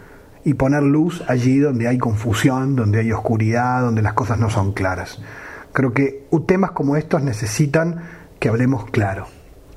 [0.45, 4.73] y poner luz allí donde hay confusión, donde hay oscuridad, donde las cosas no son
[4.73, 5.21] claras.
[5.73, 8.03] Creo que temas como estos necesitan
[8.39, 9.27] que hablemos claro.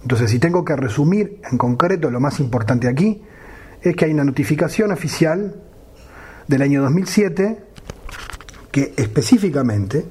[0.01, 3.21] Entonces, si tengo que resumir en concreto lo más importante aquí,
[3.81, 5.55] es que hay una notificación oficial
[6.47, 7.63] del año 2007
[8.71, 10.05] que específicamente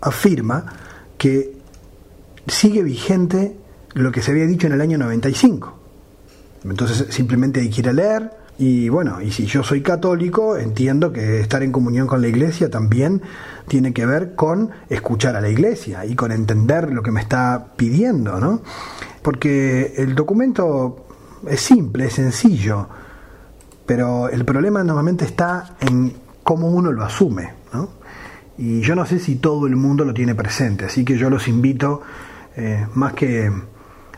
[0.00, 0.66] afirma
[1.18, 1.56] que
[2.46, 3.56] sigue vigente
[3.94, 5.78] lo que se había dicho en el año 95.
[6.64, 11.12] Entonces simplemente hay que ir a leer y bueno, y si yo soy católico, entiendo
[11.12, 13.20] que estar en comunión con la iglesia también
[13.68, 17.72] tiene que ver con escuchar a la iglesia y con entender lo que me está
[17.76, 18.62] pidiendo, ¿no?
[19.20, 21.06] Porque el documento
[21.46, 22.88] es simple, es sencillo,
[23.84, 27.90] pero el problema normalmente está en cómo uno lo asume, ¿no?
[28.56, 31.46] Y yo no sé si todo el mundo lo tiene presente, así que yo los
[31.46, 32.00] invito,
[32.56, 33.50] eh, más que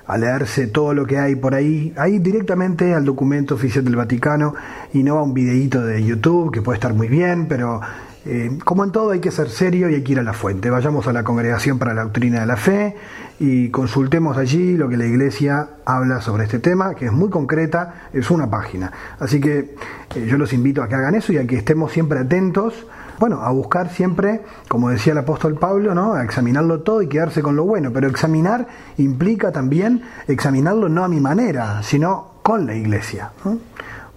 [0.08, 4.54] a leerse todo lo que hay por ahí, ahí directamente al documento oficial del Vaticano
[4.94, 7.80] y no a un videíto de YouTube que puede estar muy bien, pero
[8.24, 10.70] eh, como en todo hay que ser serio y hay que ir a la fuente.
[10.70, 12.96] Vayamos a la Congregación para la Doctrina de la Fe
[13.38, 18.08] y consultemos allí lo que la Iglesia habla sobre este tema, que es muy concreta,
[18.12, 18.90] es una página.
[19.20, 19.74] Así que
[20.14, 22.86] eh, yo los invito a que hagan eso y a que estemos siempre atentos
[23.18, 26.14] bueno, a buscar siempre, como decía el apóstol Pablo, ¿no?
[26.14, 27.92] a examinarlo todo y quedarse con lo bueno.
[27.92, 33.32] Pero examinar implica también examinarlo no a mi manera, sino con la iglesia.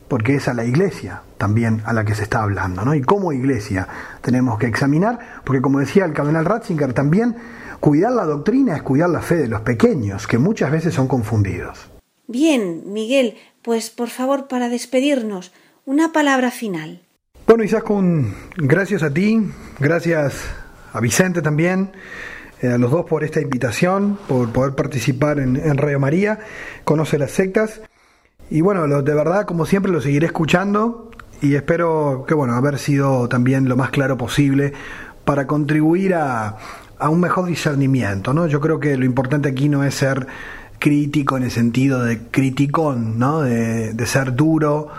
[0.07, 2.85] Porque es a la iglesia también a la que se está hablando.
[2.85, 2.93] ¿no?
[2.93, 3.87] Y como iglesia
[4.21, 7.35] tenemos que examinar, porque como decía el cardenal Ratzinger también,
[7.79, 11.89] cuidar la doctrina es cuidar la fe de los pequeños, que muchas veces son confundidos.
[12.27, 15.51] Bien, Miguel, pues por favor, para despedirnos,
[15.85, 17.01] una palabra final.
[17.47, 19.41] Bueno, Isaacun, gracias a ti,
[19.79, 20.45] gracias
[20.93, 21.91] a Vicente también,
[22.61, 26.39] eh, a los dos por esta invitación, por poder participar en, Radio María,
[26.83, 27.81] conoce las sectas.
[28.49, 33.27] Y bueno, de verdad, como siempre, lo seguiré escuchando y espero que, bueno, haber sido
[33.27, 34.71] también lo más claro posible
[35.25, 36.57] para contribuir a,
[37.09, 38.45] un mejor discernimiento, ¿no?
[38.45, 40.27] Yo creo que lo importante aquí no es ser
[40.77, 43.41] crítico en el sentido de criticón, ¿no?
[43.41, 44.89] De, de ser duro,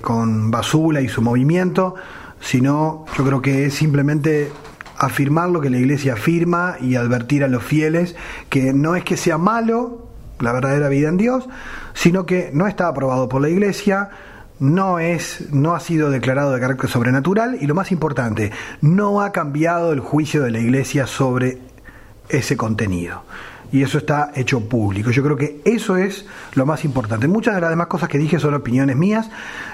[0.00, 1.94] con Basula y su movimiento,
[2.40, 4.52] sino yo creo que es simplemente
[4.98, 8.16] afirmar lo que la iglesia afirma y advertir a los fieles
[8.48, 10.06] que no es que sea malo
[10.40, 11.48] la verdadera vida en Dios,
[11.94, 14.10] sino que no está aprobado por la iglesia,
[14.58, 19.32] no es no ha sido declarado de carácter sobrenatural y lo más importante, no ha
[19.32, 21.58] cambiado el juicio de la iglesia sobre
[22.28, 23.22] ese contenido
[23.76, 25.10] y eso está hecho público.
[25.10, 26.24] Yo creo que eso es
[26.54, 27.28] lo más importante.
[27.28, 29.28] Muchas de las demás cosas que dije son opiniones mías,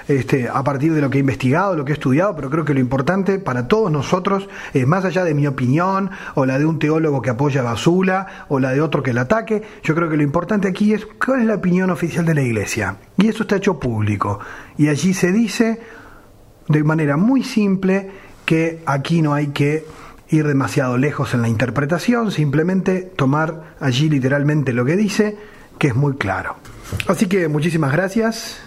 [0.09, 2.73] este, a partir de lo que he investigado, lo que he estudiado, pero creo que
[2.73, 6.79] lo importante para todos nosotros es más allá de mi opinión o la de un
[6.79, 10.17] teólogo que apoya a Basula o la de otro que la ataque, yo creo que
[10.17, 12.97] lo importante aquí es cuál es la opinión oficial de la Iglesia.
[13.17, 14.41] Y eso está hecho público.
[14.77, 15.79] Y allí se dice
[16.67, 18.11] de manera muy simple
[18.43, 19.85] que aquí no hay que
[20.33, 25.37] ir demasiado lejos en la interpretación, simplemente tomar allí literalmente lo que dice,
[25.77, 26.55] que es muy claro.
[27.07, 28.59] Así que muchísimas gracias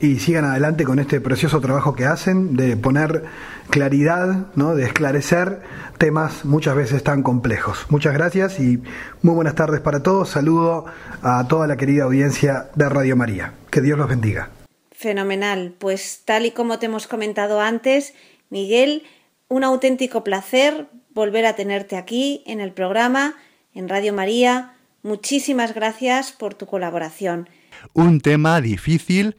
[0.00, 3.24] y sigan adelante con este precioso trabajo que hacen de poner
[3.70, 4.74] claridad, ¿no?
[4.74, 5.60] de esclarecer
[5.98, 7.86] temas muchas veces tan complejos.
[7.90, 8.82] Muchas gracias y
[9.22, 10.30] muy buenas tardes para todos.
[10.30, 10.86] Saludo
[11.22, 13.54] a toda la querida audiencia de Radio María.
[13.70, 14.50] Que Dios los bendiga.
[14.90, 15.74] Fenomenal.
[15.78, 18.14] Pues tal y como te hemos comentado antes,
[18.50, 19.04] Miguel,
[19.48, 23.34] un auténtico placer volver a tenerte aquí en el programa,
[23.72, 24.74] en Radio María.
[25.02, 27.48] Muchísimas gracias por tu colaboración.
[27.92, 29.36] Un tema difícil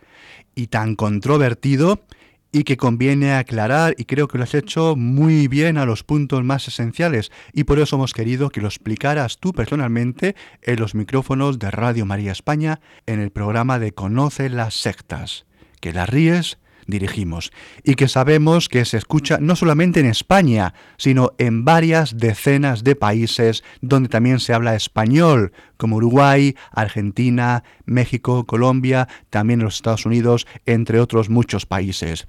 [0.55, 2.05] y tan controvertido
[2.51, 6.41] y que conviene aclarar y creo que lo has hecho muy bien a los puntos
[6.45, 11.59] más esenciales y por eso hemos querido que lo explicaras tú personalmente en los micrófonos
[11.59, 15.45] de Radio María España en el programa de Conoce las sectas.
[15.81, 16.57] Que las ríes
[16.87, 17.51] dirigimos
[17.83, 22.95] y que sabemos que se escucha no solamente en España, sino en varias decenas de
[22.95, 30.47] países donde también se habla español, como Uruguay, Argentina, México, Colombia, también los Estados Unidos,
[30.65, 32.25] entre otros muchos países.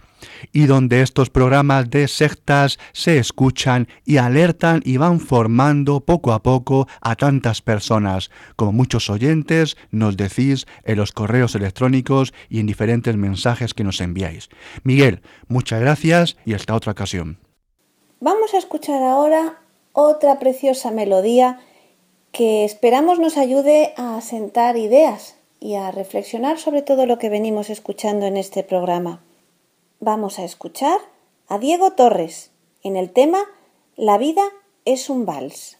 [0.52, 6.42] Y donde estos programas de sectas se escuchan y alertan y van formando poco a
[6.42, 12.66] poco a tantas personas, como muchos oyentes nos decís en los correos electrónicos y en
[12.66, 14.48] diferentes mensajes que nos enviáis.
[14.82, 17.38] Miguel, muchas gracias y hasta otra ocasión.
[18.20, 19.58] Vamos a escuchar ahora
[19.92, 21.60] otra preciosa melodía
[22.32, 27.70] que esperamos nos ayude a asentar ideas y a reflexionar sobre todo lo que venimos
[27.70, 29.22] escuchando en este programa.
[30.00, 30.98] Vamos a escuchar
[31.48, 33.38] a Diego Torres en el tema
[33.96, 34.42] La vida
[34.84, 35.78] es un vals.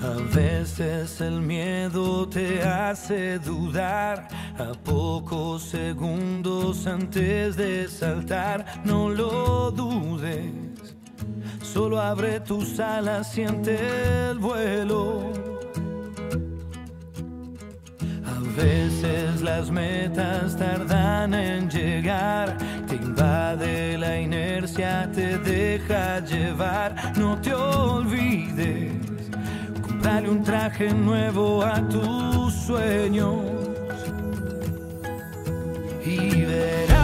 [0.00, 8.64] A veces el miedo te hace dudar a pocos segundos antes de saltar.
[8.84, 10.52] No lo dudes,
[11.72, 13.78] solo abre tus alas, siente
[14.30, 15.32] el vuelo.
[18.24, 22.56] A veces las metas tardan en llegar,
[22.86, 28.92] te invade la inercia, te deja llevar, no te olvides
[30.02, 33.36] Dale un traje nuevo a tus sueños
[36.04, 36.97] y verás.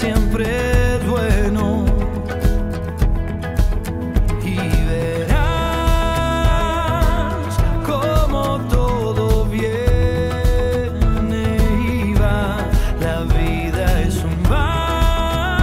[0.00, 0.44] siempre
[0.96, 1.84] es bueno.
[4.42, 4.56] Y
[4.88, 5.36] verás
[7.86, 9.70] como todo viene
[11.86, 12.44] y va.
[13.00, 15.58] La vida es un más,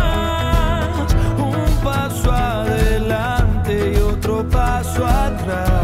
[1.38, 5.76] un paso adelante y otro paso atrás.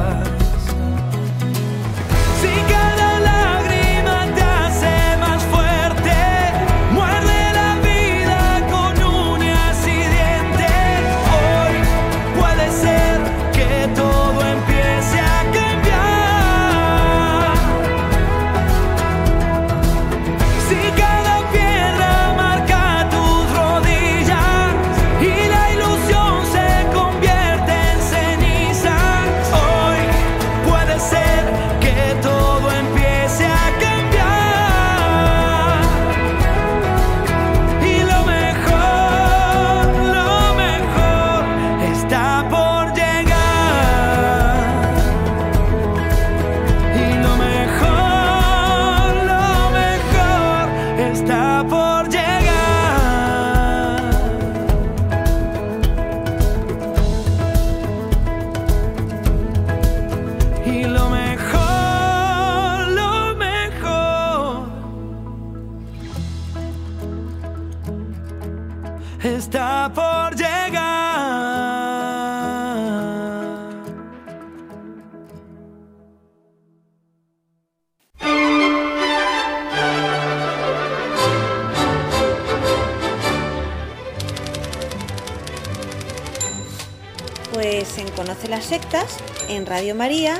[89.49, 90.39] En Radio María,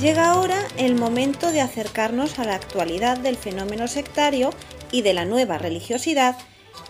[0.00, 4.50] llega ahora el momento de acercarnos a la actualidad del fenómeno sectario
[4.90, 6.36] y de la nueva religiosidad,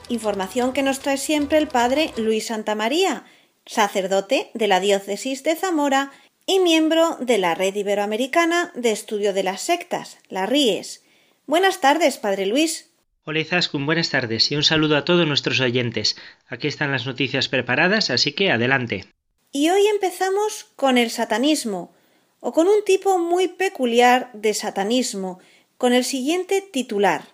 [0.09, 3.25] información que nos trae siempre el Padre Luis Santa María,
[3.67, 6.13] sacerdote de la diócesis de Zamora
[6.47, 11.05] y miembro de la Red Iberoamericana de Estudio de las Sectas, la RIES.
[11.47, 12.91] Buenas tardes, Padre Luis.
[13.25, 16.17] Hola Izaskun, buenas tardes y un saludo a todos nuestros oyentes.
[16.49, 19.05] Aquí están las noticias preparadas, así que adelante.
[19.53, 21.91] Y hoy empezamos con el satanismo,
[22.39, 25.41] o con un tipo muy peculiar de satanismo,
[25.77, 27.25] con el siguiente titular.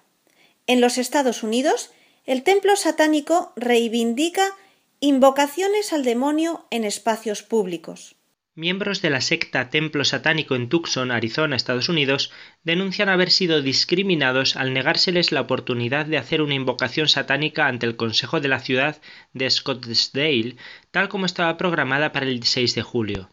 [0.67, 1.91] En los Estados Unidos,
[2.25, 4.57] el templo satánico reivindica
[4.99, 8.16] invocaciones al demonio en espacios públicos.
[8.59, 12.33] Miembros de la secta Templo Satánico en Tucson, Arizona, Estados Unidos,
[12.65, 17.97] denuncian haber sido discriminados al negárseles la oportunidad de hacer una invocación satánica ante el
[17.97, 18.97] Consejo de la ciudad
[19.35, 20.57] de Scottsdale,
[20.91, 23.29] tal como estaba programada para el 6 de julio.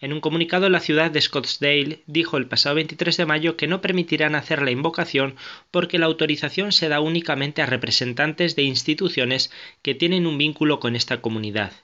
[0.00, 3.82] En un comunicado, la ciudad de Scottsdale dijo el pasado 23 de mayo que no
[3.82, 5.36] permitirán hacer la invocación
[5.70, 9.52] porque la autorización se da únicamente a representantes de instituciones
[9.82, 11.74] que tienen un vínculo con esta comunidad.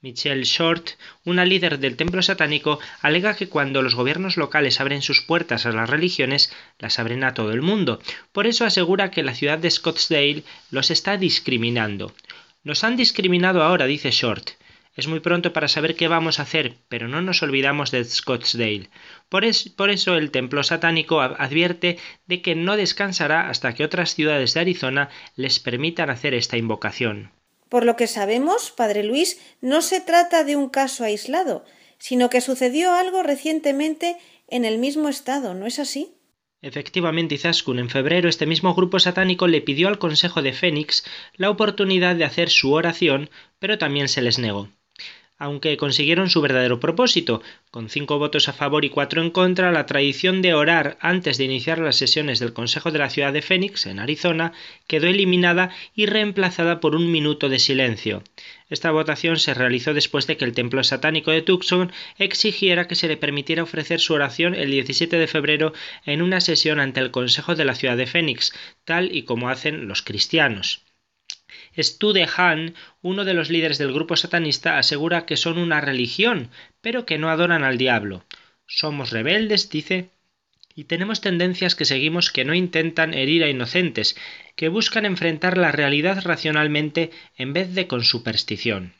[0.00, 0.90] Michelle Short,
[1.24, 5.72] una líder del templo satánico, alega que cuando los gobiernos locales abren sus puertas a
[5.72, 7.98] las religiones, las abren a todo el mundo.
[8.30, 12.14] Por eso asegura que la ciudad de Scottsdale los está discriminando.
[12.62, 14.50] Nos han discriminado ahora, dice Short.
[14.94, 18.90] Es muy pronto para saber qué vamos a hacer, pero no nos olvidamos de Scottsdale.
[19.28, 19.44] Por,
[19.76, 24.60] por, eso el templo satánico advierte de que no descansará hasta que otras ciudades de
[24.60, 27.32] Arizona les permitan hacer esta invocación.
[27.68, 31.64] Por lo que sabemos, Padre Luis, no se trata de un caso aislado,
[31.98, 34.16] sino que sucedió algo recientemente
[34.48, 36.14] en el mismo estado, ¿no es así?
[36.60, 41.04] Efectivamente, Izaskun, en febrero este mismo grupo satánico le pidió al Consejo de Fénix
[41.36, 44.68] la oportunidad de hacer su oración, pero también se les negó
[45.38, 47.42] aunque consiguieron su verdadero propósito.
[47.70, 51.44] Con cinco votos a favor y cuatro en contra, la tradición de orar antes de
[51.44, 54.52] iniciar las sesiones del Consejo de la Ciudad de Phoenix, en Arizona,
[54.86, 58.22] quedó eliminada y reemplazada por un minuto de silencio.
[58.70, 63.08] Esta votación se realizó después de que el templo satánico de Tucson exigiera que se
[63.08, 65.72] le permitiera ofrecer su oración el 17 de febrero
[66.04, 68.52] en una sesión ante el Consejo de la Ciudad de Phoenix,
[68.84, 70.87] tal y como hacen los cristianos.
[71.78, 76.50] Stude Hahn, uno de los líderes del grupo satanista, asegura que son una religión,
[76.80, 78.24] pero que no adoran al diablo.
[78.66, 80.10] Somos rebeldes, dice,
[80.74, 84.16] y tenemos tendencias que seguimos que no intentan herir a inocentes,
[84.54, 88.94] que buscan enfrentar la realidad racionalmente en vez de con superstición.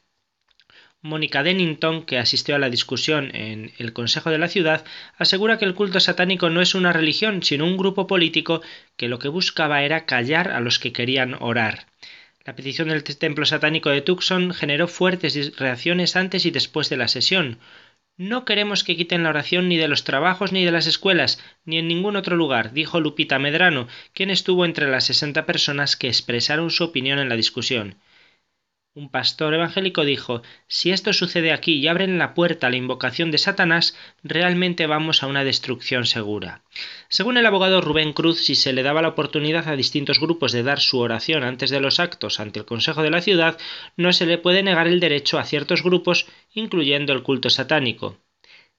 [1.00, 4.84] Mónica Dennington, que asistió a la discusión en el Consejo de la Ciudad,
[5.16, 8.62] asegura que el culto satánico no es una religión, sino un grupo político
[8.96, 11.88] que lo que buscaba era callar a los que querían orar.
[12.49, 17.07] La petición del templo satánico de Tucson generó fuertes reacciones antes y después de la
[17.07, 17.59] sesión.
[18.16, 21.76] No queremos que quiten la oración ni de los trabajos ni de las escuelas, ni
[21.76, 26.70] en ningún otro lugar, dijo Lupita Medrano, quien estuvo entre las sesenta personas que expresaron
[26.70, 27.96] su opinión en la discusión.
[28.95, 33.30] Un pastor evangélico dijo Si esto sucede aquí y abren la puerta a la invocación
[33.30, 36.64] de Satanás, realmente vamos a una destrucción segura.
[37.09, 40.64] Según el abogado Rubén Cruz, si se le daba la oportunidad a distintos grupos de
[40.64, 43.59] dar su oración antes de los actos ante el Consejo de la ciudad,
[43.97, 48.18] no se le puede negar el derecho a ciertos grupos, incluyendo el culto satánico.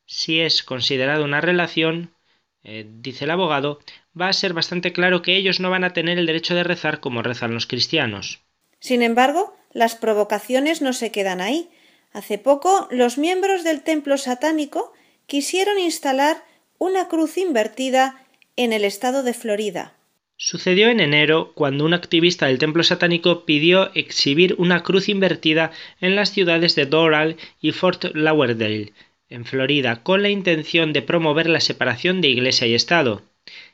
[0.05, 2.15] Si es considerado una relación,
[2.63, 3.79] eh, dice el abogado,
[4.19, 6.99] va a ser bastante claro que ellos no van a tener el derecho de rezar
[6.99, 8.41] como rezan los cristianos.
[8.79, 11.69] Sin embargo, las provocaciones no se quedan ahí.
[12.11, 14.93] Hace poco los miembros del templo satánico
[15.27, 16.43] quisieron instalar
[16.77, 18.25] una cruz invertida
[18.55, 19.93] en el estado de Florida.
[20.37, 26.15] Sucedió en enero cuando un activista del templo satánico pidió exhibir una cruz invertida en
[26.15, 28.93] las ciudades de Doral y Fort Lauderdale,
[29.29, 33.23] en Florida, con la intención de promover la separación de Iglesia y Estado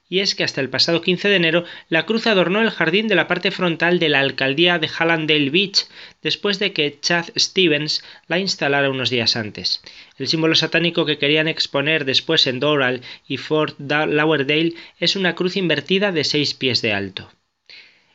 [0.08, 3.16] y es que hasta el pasado 15 de enero la cruz adornó el jardín de
[3.16, 5.88] la parte frontal de la alcaldía de Hallandale Beach,
[6.22, 9.82] después de que Chad Stevens la instalara unos días antes.
[10.18, 15.58] El símbolo satánico que querían exponer después en Doral y Fort Lauderdale es una cruz
[15.58, 17.32] invertida de seis pies de alto.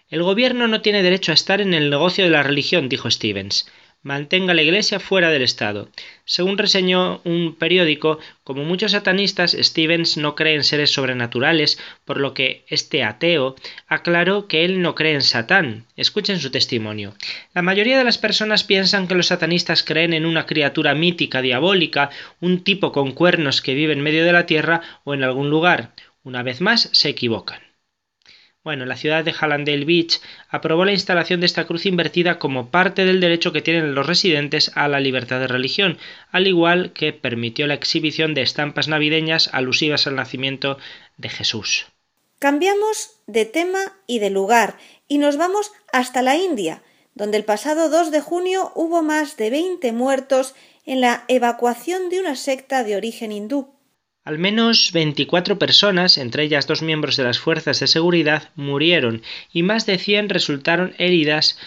[0.08, 3.66] El gobierno no tiene derecho a estar en el negocio de la religión, dijo Stevens
[4.02, 5.88] mantenga la Iglesia fuera del Estado.
[6.24, 12.32] Según reseñó un periódico, como muchos satanistas, Stevens no cree en seres sobrenaturales, por lo
[12.32, 15.84] que este ateo aclaró que él no cree en Satán.
[15.96, 17.14] Escuchen su testimonio.
[17.52, 22.10] La mayoría de las personas piensan que los satanistas creen en una criatura mítica diabólica,
[22.40, 25.92] un tipo con cuernos que vive en medio de la tierra o en algún lugar.
[26.22, 27.69] Una vez más, se equivocan.
[28.62, 33.06] Bueno, la ciudad de Hallandale Beach aprobó la instalación de esta cruz invertida como parte
[33.06, 35.96] del derecho que tienen los residentes a la libertad de religión,
[36.30, 40.76] al igual que permitió la exhibición de estampas navideñas alusivas al nacimiento
[41.16, 41.86] de Jesús.
[42.38, 44.76] Cambiamos de tema y de lugar
[45.08, 46.82] y nos vamos hasta la India,
[47.14, 50.54] donde el pasado 2 de junio hubo más de 20 muertos
[50.84, 53.79] en la evacuación de una secta de origen hindú.
[54.24, 59.62] Al menos 24 personas, entre ellas dos miembros de las fuerzas de seguridad, murieron y
[59.62, 61.58] más de 100 resultaron heridas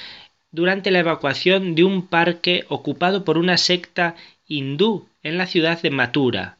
[0.51, 4.15] durante la evacuación de un parque ocupado por una secta
[4.47, 6.57] hindú en la ciudad de Mathura,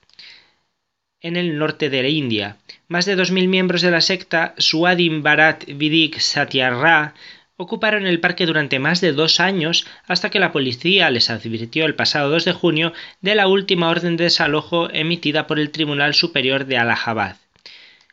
[1.21, 2.57] en el norte de la India.
[2.87, 7.13] Más de 2.000 miembros de la secta Swadhin Bharat Vidik Satyarra
[7.57, 11.95] ocuparon el parque durante más de dos años hasta que la policía les advirtió el
[11.95, 16.65] pasado 2 de junio de la última orden de desalojo emitida por el Tribunal Superior
[16.65, 17.37] de Allahabad.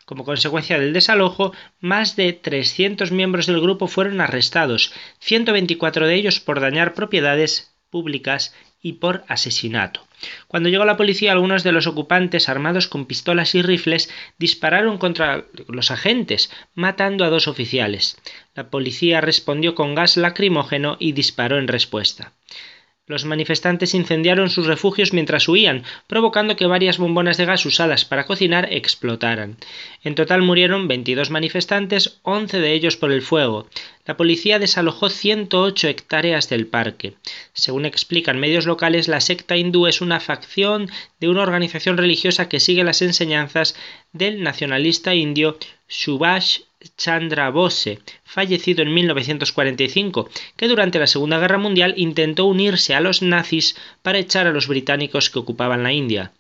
[0.05, 6.41] Como consecuencia del desalojo, más de 300 miembros del grupo fueron arrestados, 124 de ellos
[6.41, 10.10] por dañar propiedades públicas y por asesinato.
[10.49, 15.45] Cuando llegó la policía, algunos de los ocupantes, armados con pistolas y rifles, dispararon contra
[15.69, 18.19] los agentes, matando a dos oficiales.
[18.55, 22.33] La policía respondió con gas lacrimógeno y disparó en respuesta.
[23.11, 28.25] Los manifestantes incendiaron sus refugios mientras huían, provocando que varias bombonas de gas usadas para
[28.25, 29.57] cocinar explotaran.
[30.05, 33.67] En total murieron 22 manifestantes, 11 de ellos por el fuego.
[34.07, 37.15] La policía desalojó 108 hectáreas del parque.
[37.53, 40.89] Según explican medios locales, la secta hindú es una facción
[41.19, 43.75] de una organización religiosa que sigue las enseñanzas
[44.13, 45.59] del nacionalista indio
[45.89, 46.61] Subhash
[46.97, 53.23] Chandra Bose, fallecido en 1945, que durante la Segunda Guerra Mundial intentó unirse a los
[53.23, 56.33] nazis para echar a los británicos que ocupaban la India.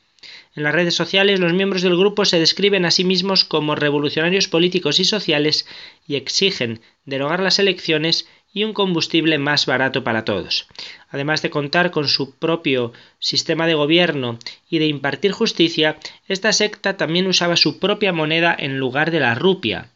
[0.55, 4.49] En las redes sociales los miembros del grupo se describen a sí mismos como revolucionarios
[4.49, 5.67] políticos y sociales
[6.07, 10.67] y exigen derogar las elecciones y un combustible más barato para todos.
[11.09, 14.39] Además de contar con su propio sistema de gobierno
[14.69, 19.35] y de impartir justicia, esta secta también usaba su propia moneda en lugar de la
[19.35, 19.91] rupia,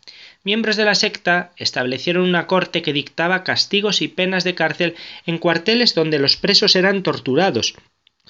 [0.44, 4.94] miembros de la secta establecieron una corte que dictaba castigos y penas de cárcel
[5.26, 7.74] en cuarteles donde los presos eran torturados,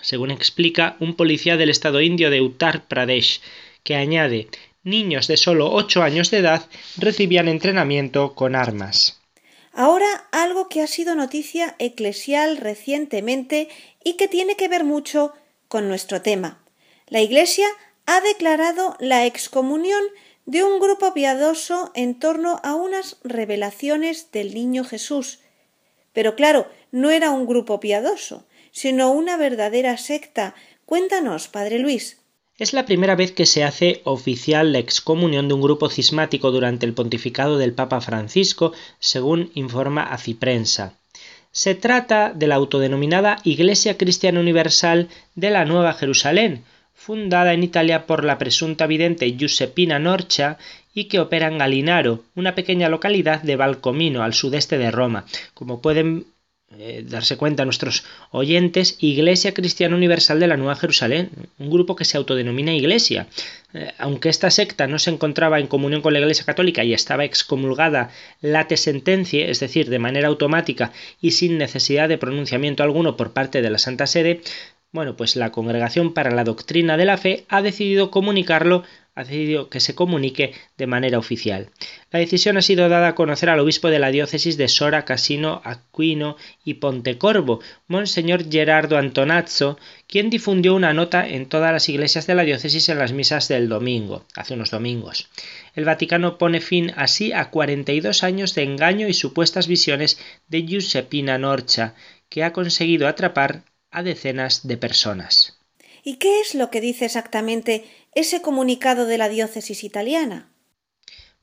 [0.00, 3.40] según explica un policía del estado indio de Uttar Pradesh,
[3.82, 4.48] que añade
[4.84, 9.20] niños de solo ocho años de edad recibían entrenamiento con armas.
[9.72, 13.68] Ahora algo que ha sido noticia eclesial recientemente
[14.04, 15.32] y que tiene que ver mucho
[15.68, 16.62] con nuestro tema.
[17.08, 17.66] La Iglesia
[18.06, 20.02] ha declarado la excomunión
[20.46, 25.40] de un grupo piadoso en torno a unas revelaciones del niño Jesús.
[26.12, 30.54] Pero claro, no era un grupo piadoso, sino una verdadera secta.
[30.86, 32.18] Cuéntanos, Padre Luis.
[32.56, 36.86] Es la primera vez que se hace oficial la excomunión de un grupo cismático durante
[36.86, 40.94] el pontificado del Papa Francisco, según informa Aciprensa.
[41.50, 46.64] Se trata de la autodenominada Iglesia Cristiana Universal de la Nueva Jerusalén,
[46.94, 50.58] fundada en Italia por la presunta vidente Giuseppina Norcia
[50.94, 55.26] y que opera en Galinaro, una pequeña localidad de Valcomino, al sudeste de Roma.
[55.52, 56.26] Como pueden
[56.78, 62.04] eh, darse cuenta nuestros oyentes, Iglesia Cristiana Universal de la Nueva Jerusalén, un grupo que
[62.04, 63.28] se autodenomina Iglesia.
[63.74, 67.24] Eh, aunque esta secta no se encontraba en comunión con la Iglesia Católica y estaba
[67.24, 73.32] excomulgada late sentencia, es decir, de manera automática y sin necesidad de pronunciamiento alguno por
[73.32, 74.40] parte de la Santa Sede,
[74.94, 78.84] bueno, pues la Congregación para la Doctrina de la Fe ha decidido comunicarlo,
[79.16, 81.70] ha decidido que se comunique de manera oficial.
[82.12, 85.60] La decisión ha sido dada a conocer al obispo de la diócesis de Sora, Casino,
[85.64, 92.36] Aquino y Pontecorvo, Monseñor Gerardo Antonazzo, quien difundió una nota en todas las iglesias de
[92.36, 95.28] la diócesis en las misas del domingo, hace unos domingos.
[95.74, 101.36] El Vaticano pone fin así a 42 años de engaño y supuestas visiones de Giuseppina
[101.36, 101.96] Norcha,
[102.28, 103.64] que ha conseguido atrapar
[103.94, 105.58] a decenas de personas.
[106.02, 107.84] ¿Y qué es lo que dice exactamente
[108.14, 110.50] ese comunicado de la diócesis italiana?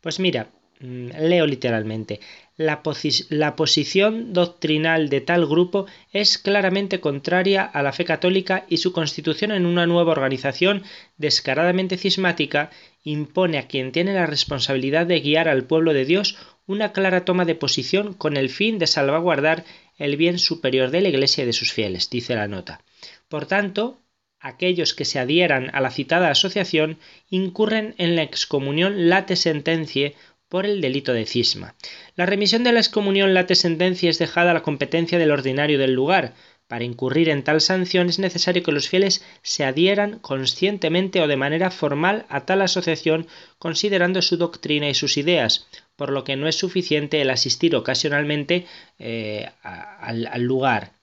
[0.01, 2.19] Pues mira, mm, leo literalmente.
[2.57, 2.83] La,
[3.29, 8.91] la, posición doctrinal de tal grupo es claramente contraria a la fe católica y su
[8.91, 10.83] constitución en una nueva organización
[11.17, 12.69] descaradamente cismática
[13.03, 16.37] impone a quien tiene la responsabilidad de guiar al pueblo de Dios
[16.67, 19.63] una clara toma de posición con el fin de salvaguardar
[20.01, 22.81] el bien superior de la Iglesia y de sus fieles, dice la nota.
[23.29, 24.01] Por tanto,
[24.39, 26.97] aquellos que se adhieran a la citada asociación
[27.29, 30.13] incurren en la excomunión late sentencia
[30.49, 31.75] por el delito de cisma.
[32.15, 35.93] La remisión de la excomunión late sentencia es dejada a la competencia del ordinario del
[35.93, 36.33] lugar.
[36.67, 41.37] Para incurrir en tal sanción es necesario que los fieles se adhieran conscientemente o de
[41.37, 43.27] manera formal a tal asociación
[43.59, 45.67] considerando su doctrina y sus ideas,
[46.01, 48.65] por lo que no es suficiente el asistir ocasionalmente
[48.97, 50.93] eh, al, lugar.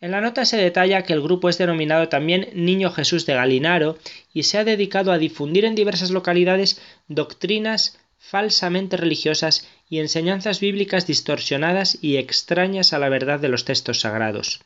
[0.00, 3.96] En la nota se detalla que el grupo es denominado también Niño Jesús de Galinaro
[4.32, 11.06] y se ha dedicado a difundir en diversas localidades doctrinas falsamente religiosas y enseñanzas bíblicas
[11.06, 14.64] distorsionadas y extrañas a la verdad de los textos sagrados.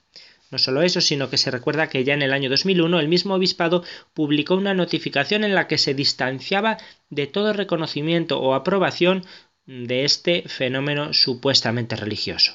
[0.51, 3.35] No solo eso, sino que se recuerda que ya en el año 2001 el mismo
[3.35, 6.79] obispado publicó una notificación en la que se distanciaba
[7.11, 9.25] de todo reconocimiento o aprobación
[9.69, 12.55] de este fenómeno supuestamente religioso.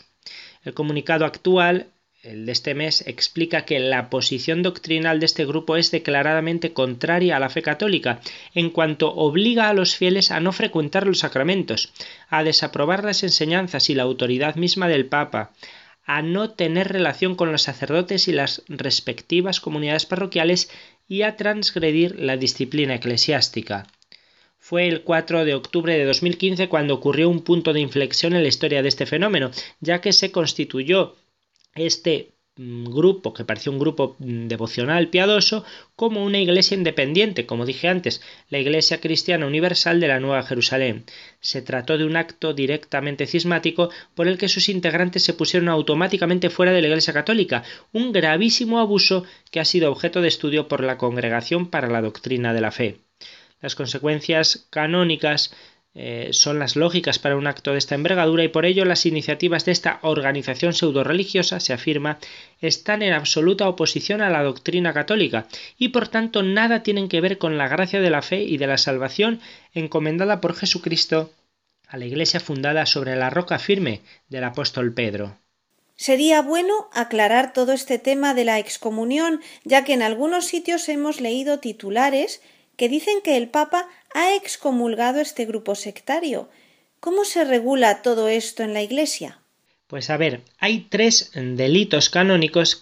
[0.63, 1.85] El comunicado actual,
[2.23, 7.37] el de este mes, explica que la posición doctrinal de este grupo es declaradamente contraria
[7.37, 8.19] a la fe católica,
[8.55, 11.93] en cuanto obliga a los fieles a no frecuentar los sacramentos,
[12.29, 15.51] a desaprobar las enseñanzas y la autoridad misma del Papa,
[16.05, 20.71] a no tener relación con los sacerdotes y las respectivas comunidades parroquiales
[21.07, 23.85] y a transgredir la disciplina eclesiástica.
[24.65, 28.47] Fue el 4 de octubre de 2015 cuando ocurrió un punto de inflexión en la
[28.47, 29.51] historia de este fenómeno,
[29.81, 31.15] ya que se constituyó
[31.75, 37.65] este Mm, grupo que pareció un grupo mm, devocional piadoso como una iglesia independiente, como
[37.65, 41.03] dije antes, la Iglesia Cristiana Universal de la Nueva Jerusalén.
[41.39, 46.51] Se trató de un acto directamente cismático por el que sus integrantes se pusieron automáticamente
[46.51, 50.83] fuera de la Iglesia Católica, un gravísimo abuso que ha sido objeto de estudio por
[50.83, 52.99] la Congregación para la Doctrina de la Fe.
[53.63, 55.53] Las consecuencias canónicas
[55.95, 59.63] eh, son las lógicas para un acto de esta envergadura y por ello las iniciativas
[59.63, 62.19] de esta organización pseudo-religiosa, se afirma,
[62.59, 65.47] están en absoluta oposición a la doctrina católica
[65.77, 68.67] y por tanto nada tienen que ver con la gracia de la fe y de
[68.67, 69.39] la salvación
[69.73, 71.31] encomendada por Jesucristo
[71.87, 75.37] a la iglesia fundada sobre la roca firme del apóstol Pedro.
[75.95, 81.21] Sería bueno aclarar todo este tema de la excomunión, ya que en algunos sitios hemos
[81.21, 82.41] leído titulares
[82.77, 86.49] que dicen que el Papa ha excomulgado este grupo sectario.
[86.99, 89.39] ¿Cómo se regula todo esto en la Iglesia?
[89.87, 92.81] Pues a ver, hay tres delitos canónicos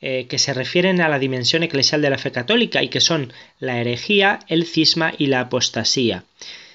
[0.00, 3.32] eh, que se refieren a la dimensión eclesial de la fe católica y que son
[3.58, 6.24] la herejía, el cisma y la apostasía.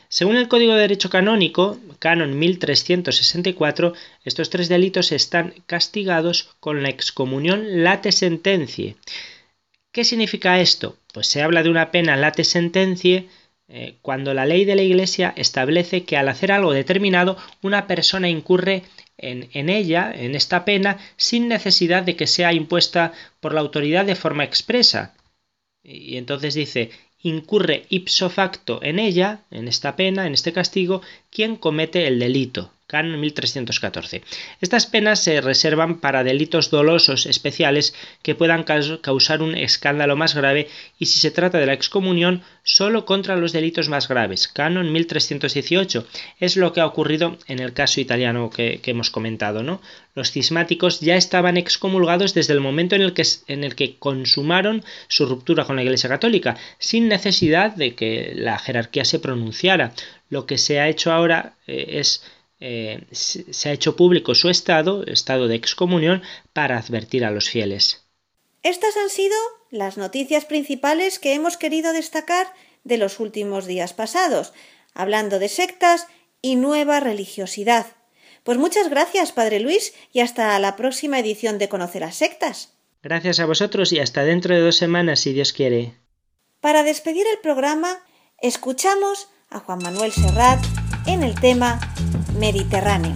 [0.09, 3.93] Según el Código de Derecho Canónico, Canon 1364,
[4.25, 8.95] estos tres delitos están castigados con la excomunión late sentencia.
[9.93, 10.97] ¿Qué significa esto?
[11.13, 13.25] Pues se habla de una pena late sentencia
[13.67, 18.29] eh, cuando la ley de la Iglesia establece que al hacer algo determinado una persona
[18.29, 18.83] incurre
[19.17, 24.05] en, en, ella, en esta pena, sin necesidad de que sea impuesta por la autoridad
[24.05, 25.15] de forma expresa.
[25.83, 26.91] Y entonces dice,
[27.21, 32.71] incurre ipso facto en ella, en esta pena, en este castigo, quien comete el delito.
[32.91, 34.21] Canon 1314.
[34.59, 40.67] Estas penas se reservan para delitos dolosos especiales que puedan causar un escándalo más grave
[40.99, 44.49] y si se trata de la excomunión, solo contra los delitos más graves.
[44.49, 46.05] Canon 1318
[46.41, 49.63] es lo que ha ocurrido en el caso italiano que, hemos comentado.
[49.63, 49.81] ¿no?
[50.13, 54.83] Los cismáticos ya estaban excomulgados desde el momento en el, que, en el que consumaron
[55.07, 59.93] su ruptura con la Iglesia Católica, sin necesidad de que la jerarquía se pronunciara.
[60.29, 62.23] Lo que se ha hecho ahora eh, es
[62.61, 66.21] eh, se ha hecho público su estado, estado de excomunión,
[66.53, 68.05] para advertir a los fieles.
[68.63, 69.35] Estas han sido
[69.71, 72.47] las noticias principales que hemos querido destacar
[72.83, 74.53] de los últimos días pasados,
[74.93, 76.07] hablando de sectas
[76.41, 77.87] y nueva religiosidad.
[78.43, 82.73] Pues muchas gracias, Padre Luis, y hasta la próxima edición de Conocer las Sectas.
[83.03, 85.95] Gracias a vosotros y hasta dentro de dos semanas, si Dios quiere.
[86.59, 88.03] Para despedir el programa,
[88.39, 90.63] escuchamos a Juan Manuel Serrat
[91.07, 91.79] en el tema
[92.39, 93.15] Mediterráneo.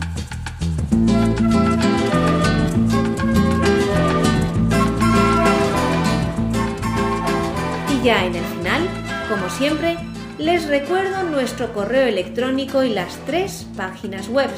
[7.93, 8.87] Y ya en el final,
[9.29, 9.97] como siempre,
[10.37, 14.49] les recuerdo nuestro correo electrónico y las tres páginas web.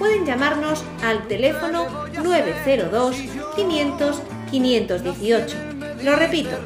[0.00, 1.86] pueden llamarnos al teléfono
[2.24, 3.16] 902
[3.54, 5.56] 500 518.
[6.02, 6.56] Lo repito,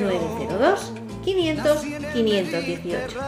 [0.00, 0.92] 902
[1.24, 1.82] 500
[2.14, 3.18] 518.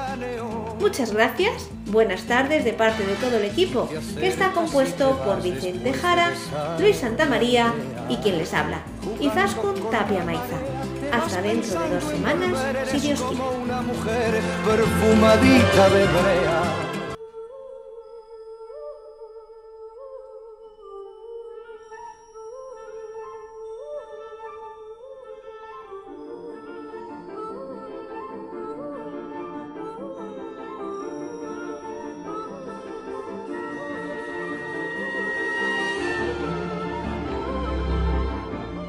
[0.80, 5.92] Muchas gracias, buenas tardes de parte de todo el equipo, que está compuesto por Vicente
[5.92, 6.32] Jara,
[6.78, 7.74] Luis Santamaría
[8.08, 8.82] y quien les habla,
[9.18, 10.56] Izaskun Tapia Maiza.
[11.10, 14.38] Hasta dentro de dos semanas, si Dios quiere.